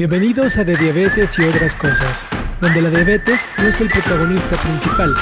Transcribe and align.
Bienvenidos 0.00 0.56
a 0.56 0.64
De 0.64 0.78
Diabetes 0.78 1.38
y 1.38 1.44
otras 1.44 1.74
cosas, 1.74 2.24
donde 2.62 2.80
la 2.80 2.88
diabetes 2.88 3.46
no 3.58 3.68
es 3.68 3.82
el 3.82 3.90
protagonista 3.90 4.56
principal, 4.56 5.12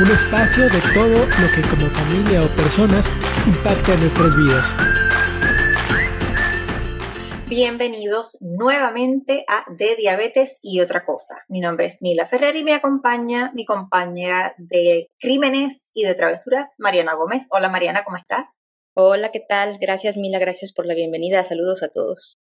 un 0.00 0.10
espacio 0.10 0.64
de 0.64 0.80
todo 0.92 1.26
lo 1.26 1.48
que 1.54 1.62
como 1.70 1.86
familia 1.86 2.42
o 2.42 2.48
personas 2.56 3.08
impacta 3.46 3.94
en 3.94 4.00
nuestras 4.00 4.36
vidas. 4.36 4.74
Bienvenidos 7.48 8.36
nuevamente 8.40 9.44
a 9.46 9.64
De 9.72 9.94
Diabetes 9.94 10.58
y 10.60 10.80
otra 10.80 11.06
cosa. 11.06 11.44
Mi 11.46 11.60
nombre 11.60 11.86
es 11.86 12.02
Mila 12.02 12.26
Ferrer 12.26 12.56
y 12.56 12.64
me 12.64 12.74
acompaña 12.74 13.52
mi 13.54 13.64
compañera 13.64 14.56
de 14.58 15.08
crímenes 15.20 15.92
y 15.94 16.02
de 16.02 16.16
travesuras, 16.16 16.74
Mariana 16.78 17.14
Gómez. 17.14 17.46
Hola 17.50 17.68
Mariana, 17.68 18.02
¿cómo 18.02 18.16
estás? 18.16 18.60
Hola, 18.92 19.30
¿qué 19.30 19.44
tal? 19.48 19.78
Gracias 19.80 20.16
Mila, 20.16 20.40
gracias 20.40 20.72
por 20.72 20.84
la 20.84 20.94
bienvenida. 20.94 21.44
Saludos 21.44 21.84
a 21.84 21.90
todos. 21.90 22.40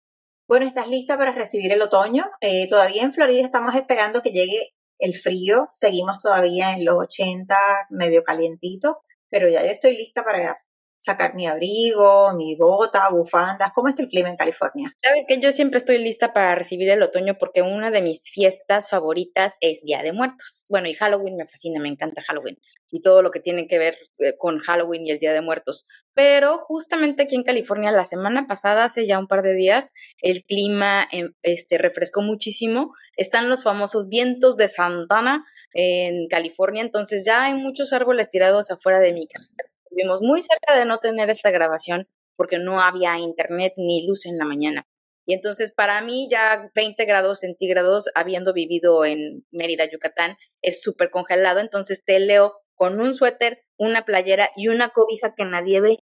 Bueno, 0.52 0.66
¿estás 0.66 0.90
lista 0.90 1.18
para 1.18 1.32
recibir 1.32 1.72
el 1.72 1.82
otoño? 1.82 2.26
Eh, 2.42 2.68
todavía 2.68 3.04
en 3.04 3.14
Florida 3.14 3.42
estamos 3.42 3.74
esperando 3.74 4.22
que 4.22 4.32
llegue 4.32 4.74
el 4.98 5.16
frío. 5.16 5.70
Seguimos 5.72 6.20
todavía 6.20 6.74
en 6.74 6.84
los 6.84 6.98
80, 6.98 7.56
medio 7.90 8.22
calientito, 8.26 9.02
pero 9.30 9.48
ya 9.48 9.64
yo 9.64 9.72
estoy 9.72 9.96
lista 9.96 10.26
para 10.26 10.62
sacar 11.02 11.34
mi 11.34 11.48
abrigo, 11.48 12.34
mi 12.36 12.56
bota, 12.56 13.10
bufandas. 13.10 13.72
¿Cómo 13.74 13.90
está 13.90 14.04
el 14.04 14.08
clima 14.08 14.30
en 14.30 14.38
California? 14.38 14.96
Sabes 15.02 15.26
que 15.28 15.40
yo 15.40 15.52
siempre 15.52 15.80
estoy 15.80 15.98
lista 15.98 16.32
para 16.32 16.54
recibir 16.54 16.90
el 16.90 17.02
otoño 17.02 17.38
porque 17.40 17.64
una 17.64 17.90
de 17.90 18.04
mis 18.04 18.30
fiestas 18.30 18.88
favoritas 18.88 19.56
es 19.62 19.82
Día 19.82 20.04
de 20.04 20.14
Muertos. 20.14 20.64
Bueno, 20.70 20.88
y 20.88 20.94
Halloween 20.94 21.38
me 21.38 21.48
fascina, 21.48 21.82
me 21.82 21.90
encanta 21.90 22.22
Halloween 22.22 22.58
y 22.92 23.02
todo 23.02 23.24
lo 23.24 23.32
que 23.32 23.40
tiene 23.40 23.68
que 23.68 23.80
ver 23.80 23.98
eh, 24.20 24.36
con 24.38 24.60
Halloween 24.60 25.08
y 25.08 25.12
el 25.12 25.20
Día 25.20 25.34
de 25.34 25.42
Muertos. 25.42 25.88
Pero 26.14 26.60
justamente 26.60 27.24
aquí 27.24 27.36
en 27.36 27.44
California, 27.44 27.90
la 27.92 28.04
semana 28.04 28.46
pasada, 28.48 28.84
hace 28.84 29.08
ya 29.08 29.18
un 29.18 29.28
par 29.28 29.42
de 29.42 29.54
días, 29.54 29.94
el 30.22 30.44
clima 30.44 31.08
em, 31.12 31.34
este, 31.42 31.80
refrescó 31.80 32.22
muchísimo. 32.22 32.94
Están 33.16 33.50
los 33.50 33.64
famosos 33.64 34.08
vientos 34.10 34.56
de 34.56 34.68
Santana 34.68 35.46
en 35.74 36.28
California, 36.28 36.84
entonces 36.84 37.24
ya 37.26 37.46
hay 37.46 37.54
muchos 37.54 37.94
árboles 37.94 38.30
tirados 38.30 38.70
afuera 38.70 39.00
de 39.00 39.14
mi 39.14 39.26
casa 39.26 39.48
Estuvimos 39.92 40.22
muy 40.22 40.40
cerca 40.40 40.80
de 40.80 40.86
no 40.86 41.00
tener 41.00 41.30
esta 41.30 41.52
grabación 41.52 42.08
porque 42.38 42.60
no 42.60 42.80
había 42.80 43.20
internet 43.20 43.74
ni 43.76 44.08
luz 44.08 44.26
en 44.26 44.38
la 44.38 44.46
mañana. 44.46 44.88
Y 45.26 45.34
entonces 45.34 45.74
para 45.74 46.02
mí 46.02 46.30
ya 46.32 46.72
20 46.74 47.04
grados 47.04 47.42
centígrados, 47.42 48.10
habiendo 48.16 48.54
vivido 48.54 49.04
en 49.04 49.46
Mérida, 49.52 49.90
Yucatán, 49.92 50.38
es 50.62 50.82
súper 50.82 51.12
congelado. 51.12 51.60
Entonces 51.60 52.06
te 52.06 52.20
leo 52.22 52.54
con 52.74 53.02
un 53.02 53.14
suéter, 53.14 53.66
una 53.78 54.06
playera 54.06 54.50
y 54.56 54.70
una 54.70 54.90
cobija 54.90 55.36
que 55.36 55.44
nadie 55.44 55.82
ve. 55.82 55.98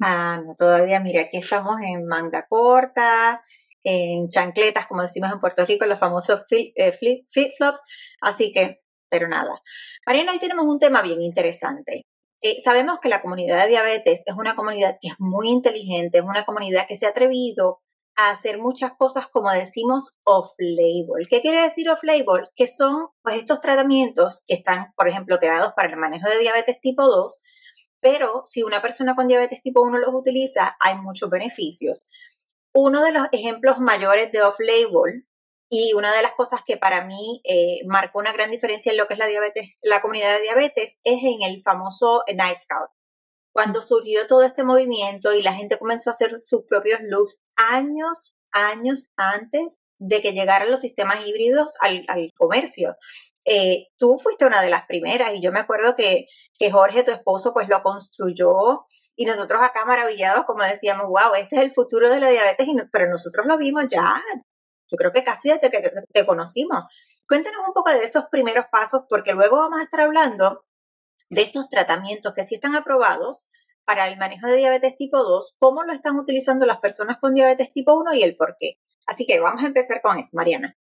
Ah, 0.00 0.40
no, 0.44 0.54
todavía, 0.56 0.98
mira, 0.98 1.22
aquí 1.22 1.36
estamos 1.36 1.80
en 1.82 2.06
manga 2.06 2.46
corta, 2.48 3.42
en 3.84 4.28
chancletas, 4.30 4.86
como 4.86 5.02
decimos 5.02 5.30
en 5.30 5.40
Puerto 5.40 5.64
Rico, 5.66 5.84
los 5.84 5.98
famosos 5.98 6.46
eh, 6.50 6.92
flip-flops. 6.92 7.80
Así 8.22 8.50
que, 8.50 8.80
pero 9.10 9.28
nada. 9.28 9.60
Mariana, 10.06 10.32
hoy 10.32 10.38
tenemos 10.38 10.64
un 10.64 10.78
tema 10.78 11.02
bien 11.02 11.20
interesante. 11.22 12.06
Eh, 12.40 12.60
sabemos 12.62 13.00
que 13.00 13.08
la 13.08 13.20
comunidad 13.20 13.62
de 13.62 13.70
diabetes 13.70 14.22
es 14.24 14.34
una 14.36 14.54
comunidad 14.54 14.96
que 15.00 15.08
es 15.08 15.14
muy 15.18 15.48
inteligente, 15.48 16.18
es 16.18 16.24
una 16.24 16.44
comunidad 16.44 16.86
que 16.86 16.96
se 16.96 17.06
ha 17.06 17.10
atrevido 17.10 17.80
a 18.16 18.30
hacer 18.30 18.58
muchas 18.58 18.92
cosas, 18.96 19.28
como 19.28 19.50
decimos, 19.52 20.10
off-label. 20.24 21.28
¿Qué 21.28 21.40
quiere 21.40 21.62
decir 21.62 21.88
off-label? 21.88 22.48
Que 22.56 22.66
son 22.66 23.08
pues, 23.22 23.36
estos 23.36 23.60
tratamientos 23.60 24.42
que 24.46 24.54
están, 24.54 24.92
por 24.96 25.08
ejemplo, 25.08 25.38
creados 25.38 25.72
para 25.76 25.88
el 25.88 25.96
manejo 25.96 26.28
de 26.28 26.38
diabetes 26.38 26.80
tipo 26.80 27.06
2, 27.06 27.40
pero 28.00 28.42
si 28.44 28.62
una 28.62 28.82
persona 28.82 29.14
con 29.14 29.28
diabetes 29.28 29.62
tipo 29.62 29.82
1 29.82 29.98
los 29.98 30.14
utiliza, 30.14 30.76
hay 30.80 30.96
muchos 30.96 31.30
beneficios. 31.30 32.06
Uno 32.72 33.02
de 33.02 33.12
los 33.12 33.28
ejemplos 33.32 33.78
mayores 33.78 34.32
de 34.32 34.42
off-label 34.42 35.27
y 35.70 35.92
una 35.92 36.14
de 36.14 36.22
las 36.22 36.32
cosas 36.32 36.62
que 36.64 36.76
para 36.76 37.04
mí 37.04 37.42
eh, 37.44 37.80
marcó 37.86 38.18
una 38.18 38.32
gran 38.32 38.50
diferencia 38.50 38.90
en 38.90 38.98
lo 38.98 39.06
que 39.06 39.14
es 39.14 39.18
la 39.18 39.26
diabetes, 39.26 39.76
la 39.82 40.00
comunidad 40.00 40.36
de 40.36 40.42
diabetes, 40.42 40.98
es 41.04 41.22
en 41.22 41.42
el 41.42 41.62
famoso 41.62 42.22
Night 42.34 42.58
Scout. 42.60 42.90
Cuando 43.52 43.82
surgió 43.82 44.26
todo 44.26 44.44
este 44.44 44.64
movimiento 44.64 45.34
y 45.34 45.42
la 45.42 45.54
gente 45.54 45.78
comenzó 45.78 46.10
a 46.10 46.12
hacer 46.12 46.40
sus 46.40 46.62
propios 46.64 47.00
looks 47.02 47.42
años, 47.56 48.36
años 48.50 49.10
antes 49.16 49.80
de 49.98 50.22
que 50.22 50.32
llegaran 50.32 50.70
los 50.70 50.80
sistemas 50.80 51.26
híbridos 51.26 51.76
al, 51.80 52.06
comercio. 52.36 52.96
Eh, 53.44 53.88
tú 53.98 54.18
fuiste 54.18 54.46
una 54.46 54.62
de 54.62 54.70
las 54.70 54.86
primeras 54.86 55.34
y 55.34 55.40
yo 55.40 55.50
me 55.52 55.60
acuerdo 55.60 55.94
que, 55.96 56.26
que 56.58 56.70
Jorge, 56.70 57.02
tu 57.02 57.10
esposo, 57.10 57.52
pues 57.52 57.68
lo 57.68 57.82
construyó 57.82 58.84
y 59.16 59.24
nosotros 59.24 59.60
acá 59.62 59.84
maravillados 59.84 60.44
como 60.44 60.62
decíamos, 60.62 61.06
wow, 61.06 61.34
este 61.36 61.56
es 61.56 61.62
el 61.62 61.70
futuro 61.72 62.08
de 62.10 62.20
la 62.20 62.30
diabetes, 62.30 62.68
pero 62.92 63.10
nosotros 63.10 63.46
lo 63.46 63.58
vimos 63.58 63.84
ya 63.90 64.22
yo 64.88 64.96
creo 64.96 65.12
que 65.12 65.24
casi 65.24 65.48
desde 65.50 65.70
que 65.70 65.90
te 66.12 66.26
conocimos. 66.26 66.84
Cuéntanos 67.28 67.66
un 67.66 67.74
poco 67.74 67.90
de 67.90 68.04
esos 68.04 68.24
primeros 68.30 68.66
pasos, 68.70 69.02
porque 69.08 69.34
luego 69.34 69.56
vamos 69.56 69.80
a 69.80 69.84
estar 69.84 70.00
hablando 70.00 70.64
de 71.30 71.42
estos 71.42 71.68
tratamientos 71.68 72.32
que 72.34 72.42
sí 72.42 72.54
están 72.54 72.74
aprobados 72.74 73.48
para 73.84 74.08
el 74.08 74.18
manejo 74.18 74.46
de 74.46 74.56
diabetes 74.56 74.94
tipo 74.96 75.22
2, 75.22 75.54
cómo 75.58 75.82
lo 75.82 75.92
están 75.92 76.18
utilizando 76.18 76.66
las 76.66 76.78
personas 76.78 77.18
con 77.18 77.34
diabetes 77.34 77.72
tipo 77.72 77.94
1 77.98 78.14
y 78.14 78.22
el 78.22 78.36
por 78.36 78.56
qué. 78.58 78.74
Así 79.06 79.26
que 79.26 79.40
vamos 79.40 79.62
a 79.64 79.68
empezar 79.68 80.02
con 80.02 80.18
eso, 80.18 80.30
Mariana. 80.32 80.76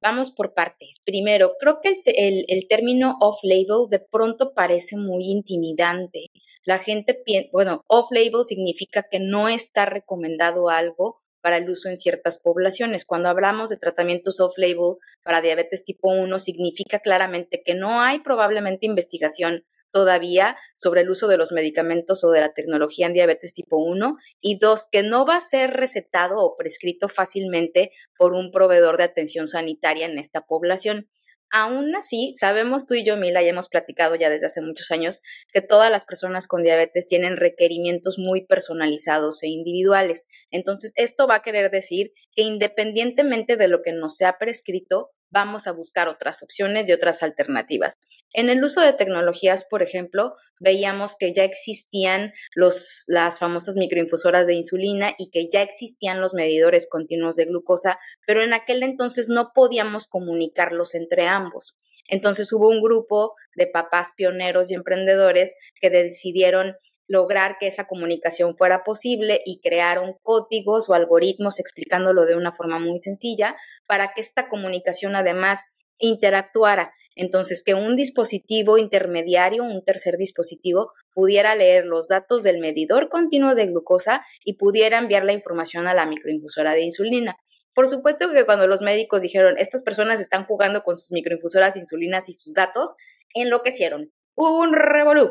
Vamos 0.00 0.32
por 0.32 0.54
partes. 0.54 0.98
Primero, 1.04 1.52
creo 1.58 1.80
que 1.80 2.02
el, 2.04 2.44
el 2.48 2.68
término 2.68 3.16
off-label 3.20 3.88
de 3.88 4.00
pronto 4.00 4.52
parece 4.54 4.96
muy 4.96 5.30
intimidante. 5.30 6.26
La 6.64 6.78
gente 6.78 7.22
bueno, 7.52 7.82
off-label 7.88 8.44
significa 8.44 9.06
que 9.10 9.18
no 9.20 9.48
está 9.48 9.84
recomendado 9.86 10.68
algo 10.68 11.21
para 11.42 11.58
el 11.58 11.68
uso 11.68 11.90
en 11.90 11.98
ciertas 11.98 12.38
poblaciones. 12.38 13.04
Cuando 13.04 13.28
hablamos 13.28 13.68
de 13.68 13.76
tratamientos 13.76 14.40
off-label 14.40 14.96
para 15.22 15.42
diabetes 15.42 15.84
tipo 15.84 16.08
1, 16.08 16.38
significa 16.38 17.00
claramente 17.00 17.62
que 17.62 17.74
no 17.74 18.00
hay 18.00 18.20
probablemente 18.20 18.86
investigación 18.86 19.64
todavía 19.90 20.56
sobre 20.76 21.02
el 21.02 21.10
uso 21.10 21.28
de 21.28 21.36
los 21.36 21.52
medicamentos 21.52 22.24
o 22.24 22.30
de 22.30 22.40
la 22.40 22.54
tecnología 22.54 23.06
en 23.06 23.12
diabetes 23.12 23.52
tipo 23.52 23.76
1 23.76 24.16
y 24.40 24.58
dos, 24.58 24.88
que 24.90 25.02
no 25.02 25.26
va 25.26 25.36
a 25.36 25.40
ser 25.40 25.70
recetado 25.70 26.38
o 26.38 26.56
prescrito 26.56 27.08
fácilmente 27.08 27.92
por 28.16 28.32
un 28.32 28.50
proveedor 28.50 28.96
de 28.96 29.04
atención 29.04 29.46
sanitaria 29.46 30.06
en 30.06 30.18
esta 30.18 30.46
población. 30.46 31.08
Aún 31.54 31.94
así, 31.94 32.32
sabemos 32.34 32.86
tú 32.86 32.94
y 32.94 33.04
yo, 33.04 33.18
Mila, 33.18 33.42
ya 33.42 33.50
hemos 33.50 33.68
platicado 33.68 34.14
ya 34.14 34.30
desde 34.30 34.46
hace 34.46 34.62
muchos 34.62 34.90
años 34.90 35.20
que 35.52 35.60
todas 35.60 35.90
las 35.90 36.06
personas 36.06 36.48
con 36.48 36.62
diabetes 36.62 37.04
tienen 37.04 37.36
requerimientos 37.36 38.18
muy 38.18 38.46
personalizados 38.46 39.42
e 39.42 39.48
individuales. 39.48 40.28
Entonces, 40.50 40.94
esto 40.96 41.26
va 41.26 41.36
a 41.36 41.42
querer 41.42 41.70
decir 41.70 42.14
que 42.34 42.40
independientemente 42.40 43.58
de 43.58 43.68
lo 43.68 43.82
que 43.82 43.92
nos 43.92 44.16
sea 44.16 44.38
prescrito, 44.38 45.10
vamos 45.32 45.66
a 45.66 45.72
buscar 45.72 46.08
otras 46.08 46.42
opciones 46.42 46.88
y 46.88 46.92
otras 46.92 47.22
alternativas. 47.22 47.98
En 48.32 48.50
el 48.50 48.62
uso 48.62 48.80
de 48.80 48.92
tecnologías, 48.92 49.64
por 49.64 49.82
ejemplo, 49.82 50.36
veíamos 50.60 51.16
que 51.18 51.32
ya 51.32 51.42
existían 51.42 52.32
los, 52.54 53.04
las 53.08 53.38
famosas 53.38 53.74
microinfusoras 53.76 54.46
de 54.46 54.54
insulina 54.54 55.14
y 55.18 55.30
que 55.30 55.48
ya 55.50 55.62
existían 55.62 56.20
los 56.20 56.34
medidores 56.34 56.86
continuos 56.88 57.36
de 57.36 57.46
glucosa, 57.46 57.98
pero 58.26 58.42
en 58.42 58.52
aquel 58.52 58.82
entonces 58.82 59.28
no 59.28 59.52
podíamos 59.54 60.06
comunicarlos 60.06 60.94
entre 60.94 61.26
ambos. 61.26 61.76
Entonces 62.08 62.52
hubo 62.52 62.68
un 62.68 62.82
grupo 62.82 63.34
de 63.56 63.66
papás 63.66 64.12
pioneros 64.16 64.70
y 64.70 64.74
emprendedores 64.74 65.54
que 65.80 65.88
decidieron 65.88 66.76
lograr 67.08 67.56
que 67.58 67.66
esa 67.66 67.86
comunicación 67.86 68.56
fuera 68.56 68.84
posible 68.84 69.42
y 69.44 69.60
crearon 69.60 70.14
códigos 70.22 70.88
o 70.88 70.94
algoritmos 70.94 71.58
explicándolo 71.58 72.24
de 72.26 72.36
una 72.36 72.52
forma 72.52 72.78
muy 72.78 72.98
sencilla 72.98 73.56
para 73.86 74.12
que 74.14 74.20
esta 74.20 74.48
comunicación 74.48 75.16
además 75.16 75.60
interactuara. 75.98 76.92
Entonces, 77.14 77.62
que 77.64 77.74
un 77.74 77.94
dispositivo 77.96 78.78
intermediario, 78.78 79.64
un 79.64 79.84
tercer 79.84 80.16
dispositivo, 80.16 80.92
pudiera 81.12 81.54
leer 81.54 81.84
los 81.84 82.08
datos 82.08 82.42
del 82.42 82.58
medidor 82.58 83.08
continuo 83.10 83.54
de 83.54 83.66
glucosa 83.66 84.24
y 84.44 84.54
pudiera 84.54 84.98
enviar 84.98 85.24
la 85.24 85.32
información 85.32 85.86
a 85.86 85.94
la 85.94 86.06
microinfusora 86.06 86.72
de 86.72 86.82
insulina. 86.82 87.36
Por 87.74 87.88
supuesto 87.88 88.30
que 88.30 88.44
cuando 88.44 88.66
los 88.66 88.82
médicos 88.82 89.22
dijeron, 89.22 89.56
estas 89.58 89.82
personas 89.82 90.20
están 90.20 90.44
jugando 90.44 90.82
con 90.82 90.96
sus 90.96 91.12
microinfusoras 91.12 91.74
de 91.74 91.80
insulinas 91.80 92.28
y 92.28 92.34
sus 92.34 92.54
datos, 92.54 92.94
enloquecieron. 93.34 94.12
Hubo 94.34 94.58
un 94.58 94.72
revolú. 94.72 95.30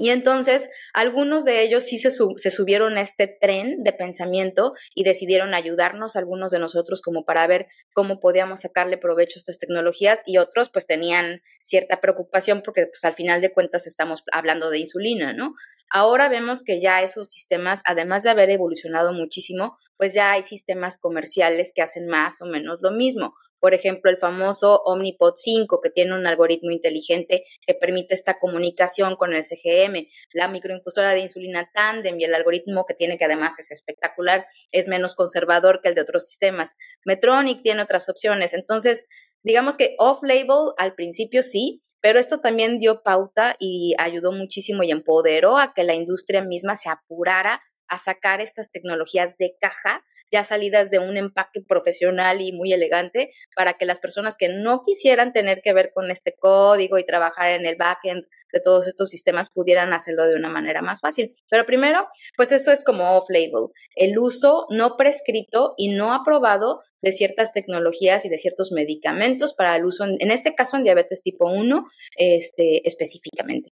Y 0.00 0.10
entonces 0.10 0.70
algunos 0.94 1.44
de 1.44 1.60
ellos 1.60 1.82
sí 1.82 1.98
se, 1.98 2.12
se, 2.12 2.50
subieron 2.52 2.96
a 2.96 3.00
este 3.00 3.26
tren 3.26 3.82
de 3.82 3.92
pensamiento 3.92 4.74
y 4.94 5.02
decidieron 5.02 5.54
ayudarnos, 5.54 6.14
algunos 6.14 6.52
de 6.52 6.60
nosotros, 6.60 7.02
como 7.02 7.24
para 7.24 7.44
ver 7.48 7.66
cómo 7.94 8.20
podíamos 8.20 8.60
sacarle 8.60 8.96
provecho 8.96 9.38
a 9.38 9.40
estas 9.40 9.58
tecnologías 9.58 10.20
y 10.24 10.38
otros 10.38 10.70
pues 10.70 10.86
tenían 10.86 11.42
cierta 11.64 12.00
preocupación 12.00 12.62
porque 12.64 12.86
pues 12.86 13.04
al 13.04 13.14
final 13.14 13.40
de 13.40 13.52
cuentas 13.52 13.88
estamos 13.88 14.22
hablando 14.30 14.70
de 14.70 14.78
insulina, 14.78 15.32
¿no? 15.32 15.56
Ahora 15.90 16.28
vemos 16.28 16.62
que 16.62 16.80
ya 16.80 17.02
esos 17.02 17.30
sistemas, 17.30 17.80
además 17.84 18.22
de 18.22 18.30
haber 18.30 18.50
evolucionado 18.50 19.12
muchísimo, 19.12 19.78
pues 19.96 20.14
ya 20.14 20.30
hay 20.30 20.44
sistemas 20.44 20.96
comerciales 20.96 21.72
que 21.74 21.82
hacen 21.82 22.06
más 22.06 22.40
o 22.40 22.46
menos 22.46 22.82
lo 22.82 22.92
mismo. 22.92 23.34
Por 23.60 23.74
ejemplo, 23.74 24.10
el 24.10 24.18
famoso 24.18 24.82
Omnipod 24.84 25.34
5, 25.36 25.80
que 25.80 25.90
tiene 25.90 26.14
un 26.14 26.26
algoritmo 26.26 26.70
inteligente 26.70 27.44
que 27.66 27.74
permite 27.74 28.14
esta 28.14 28.38
comunicación 28.38 29.16
con 29.16 29.34
el 29.34 29.44
CGM, 29.44 30.06
la 30.32 30.48
microinfusora 30.48 31.10
de 31.10 31.20
insulina 31.20 31.70
Tandem 31.74 32.18
y 32.20 32.24
el 32.24 32.34
algoritmo 32.34 32.84
que 32.86 32.94
tiene, 32.94 33.18
que 33.18 33.24
además 33.24 33.58
es 33.58 33.70
espectacular, 33.70 34.46
es 34.70 34.88
menos 34.88 35.14
conservador 35.14 35.80
que 35.82 35.88
el 35.88 35.94
de 35.94 36.02
otros 36.02 36.26
sistemas. 36.26 36.76
Metronic 37.04 37.62
tiene 37.62 37.82
otras 37.82 38.08
opciones. 38.08 38.54
Entonces, 38.54 39.06
digamos 39.42 39.76
que 39.76 39.96
off-label 39.98 40.72
al 40.76 40.94
principio 40.94 41.42
sí, 41.42 41.82
pero 42.00 42.18
esto 42.18 42.40
también 42.40 42.78
dio 42.78 43.02
pauta 43.02 43.56
y 43.58 43.94
ayudó 43.98 44.32
muchísimo 44.32 44.82
y 44.84 44.90
empoderó 44.90 45.58
a 45.58 45.74
que 45.74 45.82
la 45.82 45.94
industria 45.94 46.42
misma 46.42 46.76
se 46.76 46.88
apurara 46.88 47.60
a 47.88 47.98
sacar 47.98 48.40
estas 48.40 48.70
tecnologías 48.70 49.36
de 49.38 49.56
caja 49.60 50.04
ya 50.30 50.44
salidas 50.44 50.90
de 50.90 50.98
un 50.98 51.16
empaque 51.16 51.60
profesional 51.60 52.40
y 52.40 52.52
muy 52.52 52.72
elegante 52.72 53.32
para 53.54 53.74
que 53.74 53.86
las 53.86 53.98
personas 53.98 54.36
que 54.36 54.48
no 54.48 54.82
quisieran 54.82 55.32
tener 55.32 55.60
que 55.62 55.72
ver 55.72 55.92
con 55.94 56.10
este 56.10 56.34
código 56.38 56.98
y 56.98 57.04
trabajar 57.04 57.50
en 57.50 57.66
el 57.66 57.76
backend 57.76 58.26
de 58.52 58.60
todos 58.60 58.86
estos 58.86 59.10
sistemas 59.10 59.50
pudieran 59.50 59.92
hacerlo 59.92 60.26
de 60.26 60.34
una 60.34 60.48
manera 60.48 60.82
más 60.82 61.00
fácil. 61.00 61.34
Pero 61.50 61.66
primero, 61.66 62.08
pues 62.36 62.52
eso 62.52 62.72
es 62.72 62.84
como 62.84 63.16
off-label, 63.16 63.68
el 63.94 64.18
uso 64.18 64.66
no 64.70 64.96
prescrito 64.96 65.74
y 65.76 65.88
no 65.88 66.12
aprobado 66.12 66.80
de 67.00 67.12
ciertas 67.12 67.52
tecnologías 67.52 68.24
y 68.24 68.28
de 68.28 68.38
ciertos 68.38 68.72
medicamentos 68.72 69.54
para 69.54 69.76
el 69.76 69.84
uso, 69.84 70.04
en, 70.04 70.30
este 70.30 70.54
caso 70.54 70.76
en 70.76 70.82
diabetes 70.82 71.22
tipo 71.22 71.50
1 71.50 71.86
este, 72.16 72.86
específicamente. 72.86 73.70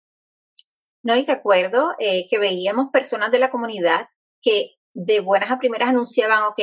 No, 1.02 1.16
y 1.16 1.24
recuerdo 1.24 1.94
eh, 1.98 2.26
que 2.28 2.38
veíamos 2.38 2.88
personas 2.92 3.30
de 3.30 3.38
la 3.38 3.50
comunidad 3.50 4.06
que 4.42 4.79
de 4.94 5.20
buenas 5.20 5.50
a 5.50 5.58
primeras 5.58 5.90
anunciaban, 5.90 6.42
ok, 6.44 6.60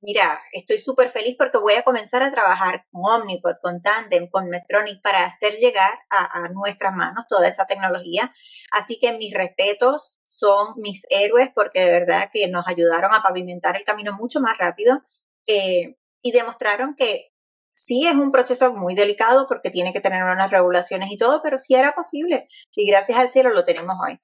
mira, 0.00 0.40
estoy 0.52 0.78
súper 0.78 1.08
feliz 1.08 1.36
porque 1.36 1.58
voy 1.58 1.74
a 1.74 1.82
comenzar 1.82 2.22
a 2.22 2.30
trabajar 2.30 2.86
con 2.90 3.22
Omnipod, 3.22 3.56
con 3.62 3.82
Tandem, 3.82 4.28
con 4.28 4.48
Medtronic 4.48 5.02
para 5.02 5.24
hacer 5.24 5.54
llegar 5.54 5.98
a, 6.10 6.44
a, 6.44 6.48
nuestras 6.48 6.94
manos 6.94 7.26
toda 7.28 7.48
esa 7.48 7.66
tecnología. 7.66 8.32
Así 8.70 8.98
que 9.00 9.12
mis 9.16 9.34
respetos 9.34 10.20
son 10.26 10.74
mis 10.76 11.06
héroes 11.10 11.50
porque 11.54 11.80
de 11.80 11.90
verdad 11.90 12.30
que 12.32 12.48
nos 12.48 12.66
ayudaron 12.68 13.14
a 13.14 13.22
pavimentar 13.22 13.76
el 13.76 13.84
camino 13.84 14.12
mucho 14.12 14.40
más 14.40 14.56
rápido 14.58 15.02
eh, 15.46 15.96
y 16.22 16.32
demostraron 16.32 16.94
que 16.96 17.32
sí 17.76 18.06
es 18.06 18.14
un 18.14 18.32
proceso 18.32 18.72
muy 18.72 18.94
delicado 18.94 19.46
porque 19.46 19.70
tiene 19.70 19.92
que 19.92 20.00
tener 20.00 20.24
unas 20.24 20.50
regulaciones 20.50 21.12
y 21.12 21.18
todo, 21.18 21.40
pero 21.42 21.58
sí 21.58 21.74
era 21.74 21.94
posible 21.94 22.48
y 22.74 22.88
gracias 22.88 23.18
al 23.18 23.28
cielo 23.28 23.50
lo 23.50 23.64
tenemos 23.64 23.96
hoy. 24.04 24.18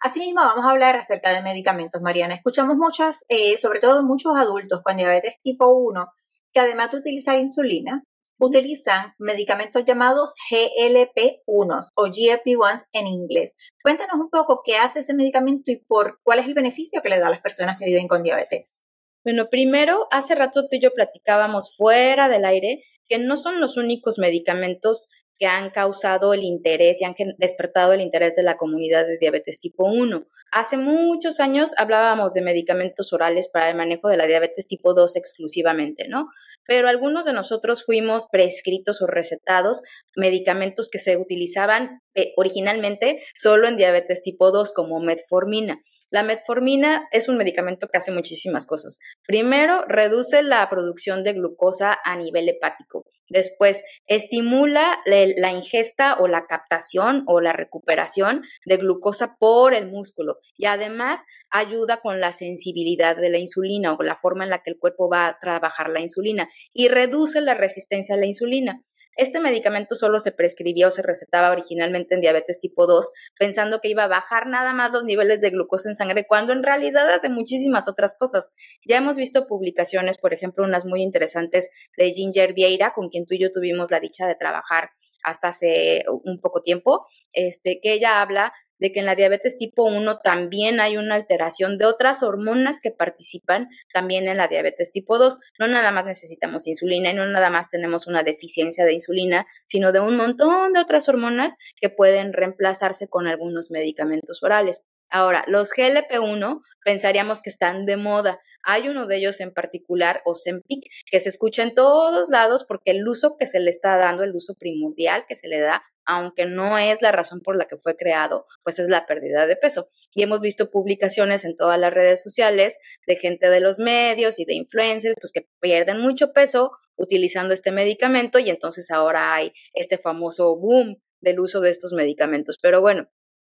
Asimismo, 0.00 0.42
vamos 0.42 0.64
a 0.66 0.70
hablar 0.70 0.94
acerca 0.96 1.32
de 1.32 1.42
medicamentos, 1.42 2.00
Mariana. 2.02 2.34
Escuchamos 2.34 2.76
muchas, 2.76 3.24
eh, 3.28 3.56
sobre 3.58 3.80
todo 3.80 4.04
muchos 4.04 4.36
adultos 4.36 4.82
con 4.84 4.96
diabetes 4.96 5.40
tipo 5.40 5.66
1, 5.72 6.06
que 6.52 6.60
además 6.60 6.90
de 6.90 6.98
utilizar 6.98 7.38
insulina, 7.38 8.04
utilizan 8.38 9.14
medicamentos 9.18 9.84
llamados 9.84 10.34
GLP-1 10.50 11.90
o 11.94 12.06
GLP-1 12.06 12.84
en 12.92 13.06
inglés. 13.06 13.56
Cuéntanos 13.82 14.20
un 14.20 14.30
poco 14.30 14.62
qué 14.64 14.76
hace 14.76 15.00
ese 15.00 15.14
medicamento 15.14 15.72
y 15.72 15.78
por 15.78 16.20
cuál 16.22 16.38
es 16.38 16.46
el 16.46 16.54
beneficio 16.54 17.02
que 17.02 17.08
le 17.08 17.18
da 17.18 17.26
a 17.26 17.30
las 17.30 17.40
personas 17.40 17.78
que 17.78 17.86
viven 17.86 18.06
con 18.06 18.22
diabetes. 18.22 18.82
Bueno, 19.24 19.48
primero, 19.50 20.06
hace 20.10 20.34
rato 20.34 20.62
tú 20.68 20.76
y 20.76 20.80
yo 20.80 20.92
platicábamos 20.92 21.76
fuera 21.76 22.28
del 22.28 22.44
aire 22.44 22.84
que 23.08 23.18
no 23.18 23.36
son 23.36 23.60
los 23.60 23.76
únicos 23.76 24.18
medicamentos 24.18 25.08
que 25.38 25.46
han 25.46 25.70
causado 25.70 26.34
el 26.34 26.42
interés 26.42 27.00
y 27.00 27.04
han 27.04 27.14
despertado 27.38 27.92
el 27.92 28.00
interés 28.00 28.34
de 28.34 28.42
la 28.42 28.56
comunidad 28.56 29.06
de 29.06 29.18
diabetes 29.18 29.60
tipo 29.60 29.86
1. 29.86 30.26
Hace 30.50 30.76
muchos 30.76 31.40
años 31.40 31.74
hablábamos 31.76 32.34
de 32.34 32.42
medicamentos 32.42 33.12
orales 33.12 33.48
para 33.48 33.68
el 33.68 33.76
manejo 33.76 34.08
de 34.08 34.16
la 34.16 34.26
diabetes 34.26 34.66
tipo 34.66 34.94
2 34.94 35.16
exclusivamente, 35.16 36.08
¿no? 36.08 36.28
Pero 36.66 36.88
algunos 36.88 37.24
de 37.24 37.32
nosotros 37.32 37.84
fuimos 37.84 38.26
prescritos 38.30 39.00
o 39.00 39.06
recetados 39.06 39.82
medicamentos 40.16 40.90
que 40.90 40.98
se 40.98 41.16
utilizaban 41.16 42.02
eh, 42.14 42.32
originalmente 42.36 43.22
solo 43.38 43.68
en 43.68 43.76
diabetes 43.76 44.22
tipo 44.22 44.50
2 44.50 44.72
como 44.74 45.00
metformina. 45.00 45.80
La 46.10 46.22
metformina 46.22 47.06
es 47.12 47.28
un 47.28 47.36
medicamento 47.36 47.88
que 47.88 47.98
hace 47.98 48.12
muchísimas 48.12 48.66
cosas. 48.66 48.98
Primero, 49.26 49.84
reduce 49.86 50.42
la 50.42 50.68
producción 50.70 51.22
de 51.22 51.34
glucosa 51.34 51.98
a 52.02 52.16
nivel 52.16 52.48
hepático. 52.48 53.04
Después, 53.28 53.84
estimula 54.06 55.00
la 55.04 55.52
ingesta 55.52 56.16
o 56.18 56.28
la 56.28 56.46
captación 56.46 57.24
o 57.26 57.42
la 57.42 57.52
recuperación 57.52 58.42
de 58.64 58.78
glucosa 58.78 59.36
por 59.38 59.74
el 59.74 59.86
músculo 59.86 60.38
y 60.56 60.64
además 60.64 61.24
ayuda 61.50 62.00
con 62.00 62.20
la 62.20 62.32
sensibilidad 62.32 63.16
de 63.16 63.28
la 63.28 63.38
insulina 63.38 63.92
o 63.92 64.02
la 64.02 64.16
forma 64.16 64.44
en 64.44 64.50
la 64.50 64.62
que 64.62 64.70
el 64.70 64.78
cuerpo 64.78 65.10
va 65.10 65.26
a 65.26 65.38
trabajar 65.38 65.90
la 65.90 66.00
insulina 66.00 66.48
y 66.72 66.88
reduce 66.88 67.42
la 67.42 67.52
resistencia 67.52 68.14
a 68.14 68.18
la 68.18 68.26
insulina. 68.26 68.82
Este 69.18 69.40
medicamento 69.40 69.96
solo 69.96 70.20
se 70.20 70.30
prescribía 70.30 70.86
o 70.86 70.92
se 70.92 71.02
recetaba 71.02 71.50
originalmente 71.50 72.14
en 72.14 72.20
diabetes 72.20 72.60
tipo 72.60 72.86
2, 72.86 73.10
pensando 73.36 73.80
que 73.80 73.88
iba 73.88 74.04
a 74.04 74.08
bajar 74.08 74.46
nada 74.46 74.72
más 74.72 74.92
los 74.92 75.02
niveles 75.02 75.40
de 75.40 75.50
glucosa 75.50 75.88
en 75.88 75.96
sangre, 75.96 76.24
cuando 76.24 76.52
en 76.52 76.62
realidad 76.62 77.10
hace 77.10 77.28
muchísimas 77.28 77.88
otras 77.88 78.14
cosas. 78.16 78.52
Ya 78.86 78.98
hemos 78.98 79.16
visto 79.16 79.48
publicaciones, 79.48 80.18
por 80.18 80.34
ejemplo, 80.34 80.62
unas 80.62 80.84
muy 80.84 81.02
interesantes 81.02 81.68
de 81.96 82.12
Ginger 82.12 82.54
Vieira, 82.54 82.92
con 82.94 83.08
quien 83.08 83.26
tú 83.26 83.34
y 83.34 83.40
yo 83.40 83.50
tuvimos 83.50 83.90
la 83.90 83.98
dicha 83.98 84.24
de 84.28 84.36
trabajar 84.36 84.90
hasta 85.24 85.48
hace 85.48 86.04
un 86.22 86.40
poco 86.40 86.62
tiempo, 86.62 87.04
este, 87.32 87.80
que 87.82 87.94
ella 87.94 88.22
habla 88.22 88.52
de 88.78 88.92
que 88.92 89.00
en 89.00 89.06
la 89.06 89.14
diabetes 89.14 89.56
tipo 89.58 89.84
1 89.84 90.20
también 90.20 90.80
hay 90.80 90.96
una 90.96 91.14
alteración 91.14 91.78
de 91.78 91.86
otras 91.86 92.22
hormonas 92.22 92.80
que 92.80 92.90
participan 92.90 93.68
también 93.92 94.28
en 94.28 94.36
la 94.36 94.48
diabetes 94.48 94.92
tipo 94.92 95.18
2. 95.18 95.38
No 95.58 95.66
nada 95.66 95.90
más 95.90 96.04
necesitamos 96.04 96.66
insulina 96.66 97.10
y 97.10 97.14
no 97.14 97.26
nada 97.26 97.50
más 97.50 97.68
tenemos 97.70 98.06
una 98.06 98.22
deficiencia 98.22 98.84
de 98.84 98.94
insulina, 98.94 99.46
sino 99.66 99.92
de 99.92 100.00
un 100.00 100.16
montón 100.16 100.72
de 100.72 100.80
otras 100.80 101.08
hormonas 101.08 101.56
que 101.80 101.90
pueden 101.90 102.32
reemplazarse 102.32 103.08
con 103.08 103.26
algunos 103.26 103.70
medicamentos 103.70 104.42
orales. 104.42 104.84
Ahora, 105.10 105.44
los 105.46 105.72
GLP-1 105.72 106.60
pensaríamos 106.84 107.40
que 107.40 107.50
están 107.50 107.86
de 107.86 107.96
moda. 107.96 108.40
Hay 108.70 108.86
uno 108.86 109.06
de 109.06 109.16
ellos 109.16 109.40
en 109.40 109.54
particular, 109.54 110.20
Ozempic, 110.26 110.84
que 111.10 111.20
se 111.20 111.30
escucha 111.30 111.62
en 111.62 111.74
todos 111.74 112.28
lados 112.28 112.66
porque 112.68 112.90
el 112.90 113.08
uso 113.08 113.38
que 113.38 113.46
se 113.46 113.60
le 113.60 113.70
está 113.70 113.96
dando, 113.96 114.24
el 114.24 114.34
uso 114.34 114.56
primordial 114.56 115.24
que 115.26 115.36
se 115.36 115.48
le 115.48 115.58
da, 115.58 115.82
aunque 116.04 116.44
no 116.44 116.76
es 116.76 117.00
la 117.00 117.10
razón 117.10 117.40
por 117.40 117.56
la 117.56 117.66
que 117.66 117.78
fue 117.78 117.96
creado, 117.96 118.44
pues 118.62 118.78
es 118.78 118.88
la 118.88 119.06
pérdida 119.06 119.46
de 119.46 119.56
peso. 119.56 119.88
Y 120.14 120.22
hemos 120.22 120.42
visto 120.42 120.70
publicaciones 120.70 121.46
en 121.46 121.56
todas 121.56 121.80
las 121.80 121.94
redes 121.94 122.22
sociales 122.22 122.76
de 123.06 123.16
gente 123.16 123.48
de 123.48 123.60
los 123.60 123.78
medios 123.78 124.38
y 124.38 124.44
de 124.44 124.52
influencers, 124.52 125.16
pues 125.18 125.32
que 125.32 125.48
pierden 125.60 126.02
mucho 126.02 126.34
peso 126.34 126.72
utilizando 126.94 127.54
este 127.54 127.72
medicamento 127.72 128.38
y 128.38 128.50
entonces 128.50 128.90
ahora 128.90 129.32
hay 129.32 129.50
este 129.72 129.96
famoso 129.96 130.54
boom 130.58 131.00
del 131.22 131.40
uso 131.40 131.62
de 131.62 131.70
estos 131.70 131.94
medicamentos. 131.94 132.58
Pero 132.60 132.82
bueno, 132.82 133.08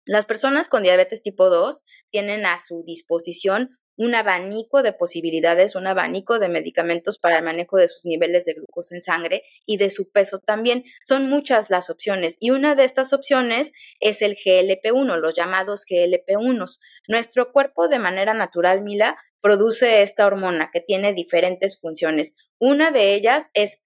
las 0.05 0.25
personas 0.25 0.69
con 0.69 0.81
diabetes 0.81 1.21
tipo 1.21 1.51
2 1.51 1.85
tienen 2.09 2.47
a 2.47 2.57
su 2.65 2.83
disposición 2.83 3.77
un 3.95 4.15
abanico 4.15 4.83
de 4.83 4.93
posibilidades, 4.93 5.75
un 5.75 5.87
abanico 5.87 6.39
de 6.39 6.49
medicamentos 6.49 7.19
para 7.19 7.37
el 7.37 7.43
manejo 7.43 7.77
de 7.77 7.87
sus 7.87 8.05
niveles 8.05 8.45
de 8.45 8.53
glucosa 8.53 8.95
en 8.95 9.01
sangre 9.01 9.43
y 9.65 9.77
de 9.77 9.89
su 9.89 10.11
peso 10.11 10.39
también. 10.39 10.83
Son 11.03 11.29
muchas 11.29 11.69
las 11.69 11.89
opciones 11.89 12.37
y 12.39 12.51
una 12.51 12.75
de 12.75 12.85
estas 12.85 13.13
opciones 13.13 13.71
es 13.99 14.21
el 14.21 14.35
GLP-1, 14.35 15.17
los 15.17 15.35
llamados 15.35 15.85
GLP-1. 15.85 16.79
Nuestro 17.07 17.51
cuerpo 17.51 17.87
de 17.87 17.99
manera 17.99 18.33
natural, 18.33 18.81
Mila, 18.81 19.17
produce 19.43 20.03
esta 20.03 20.25
hormona 20.25 20.69
que 20.71 20.79
tiene 20.79 21.13
diferentes 21.13 21.77
funciones. 21.77 22.33
Una 22.59 22.91
de 22.91 23.13
ellas 23.13 23.47
es 23.53 23.77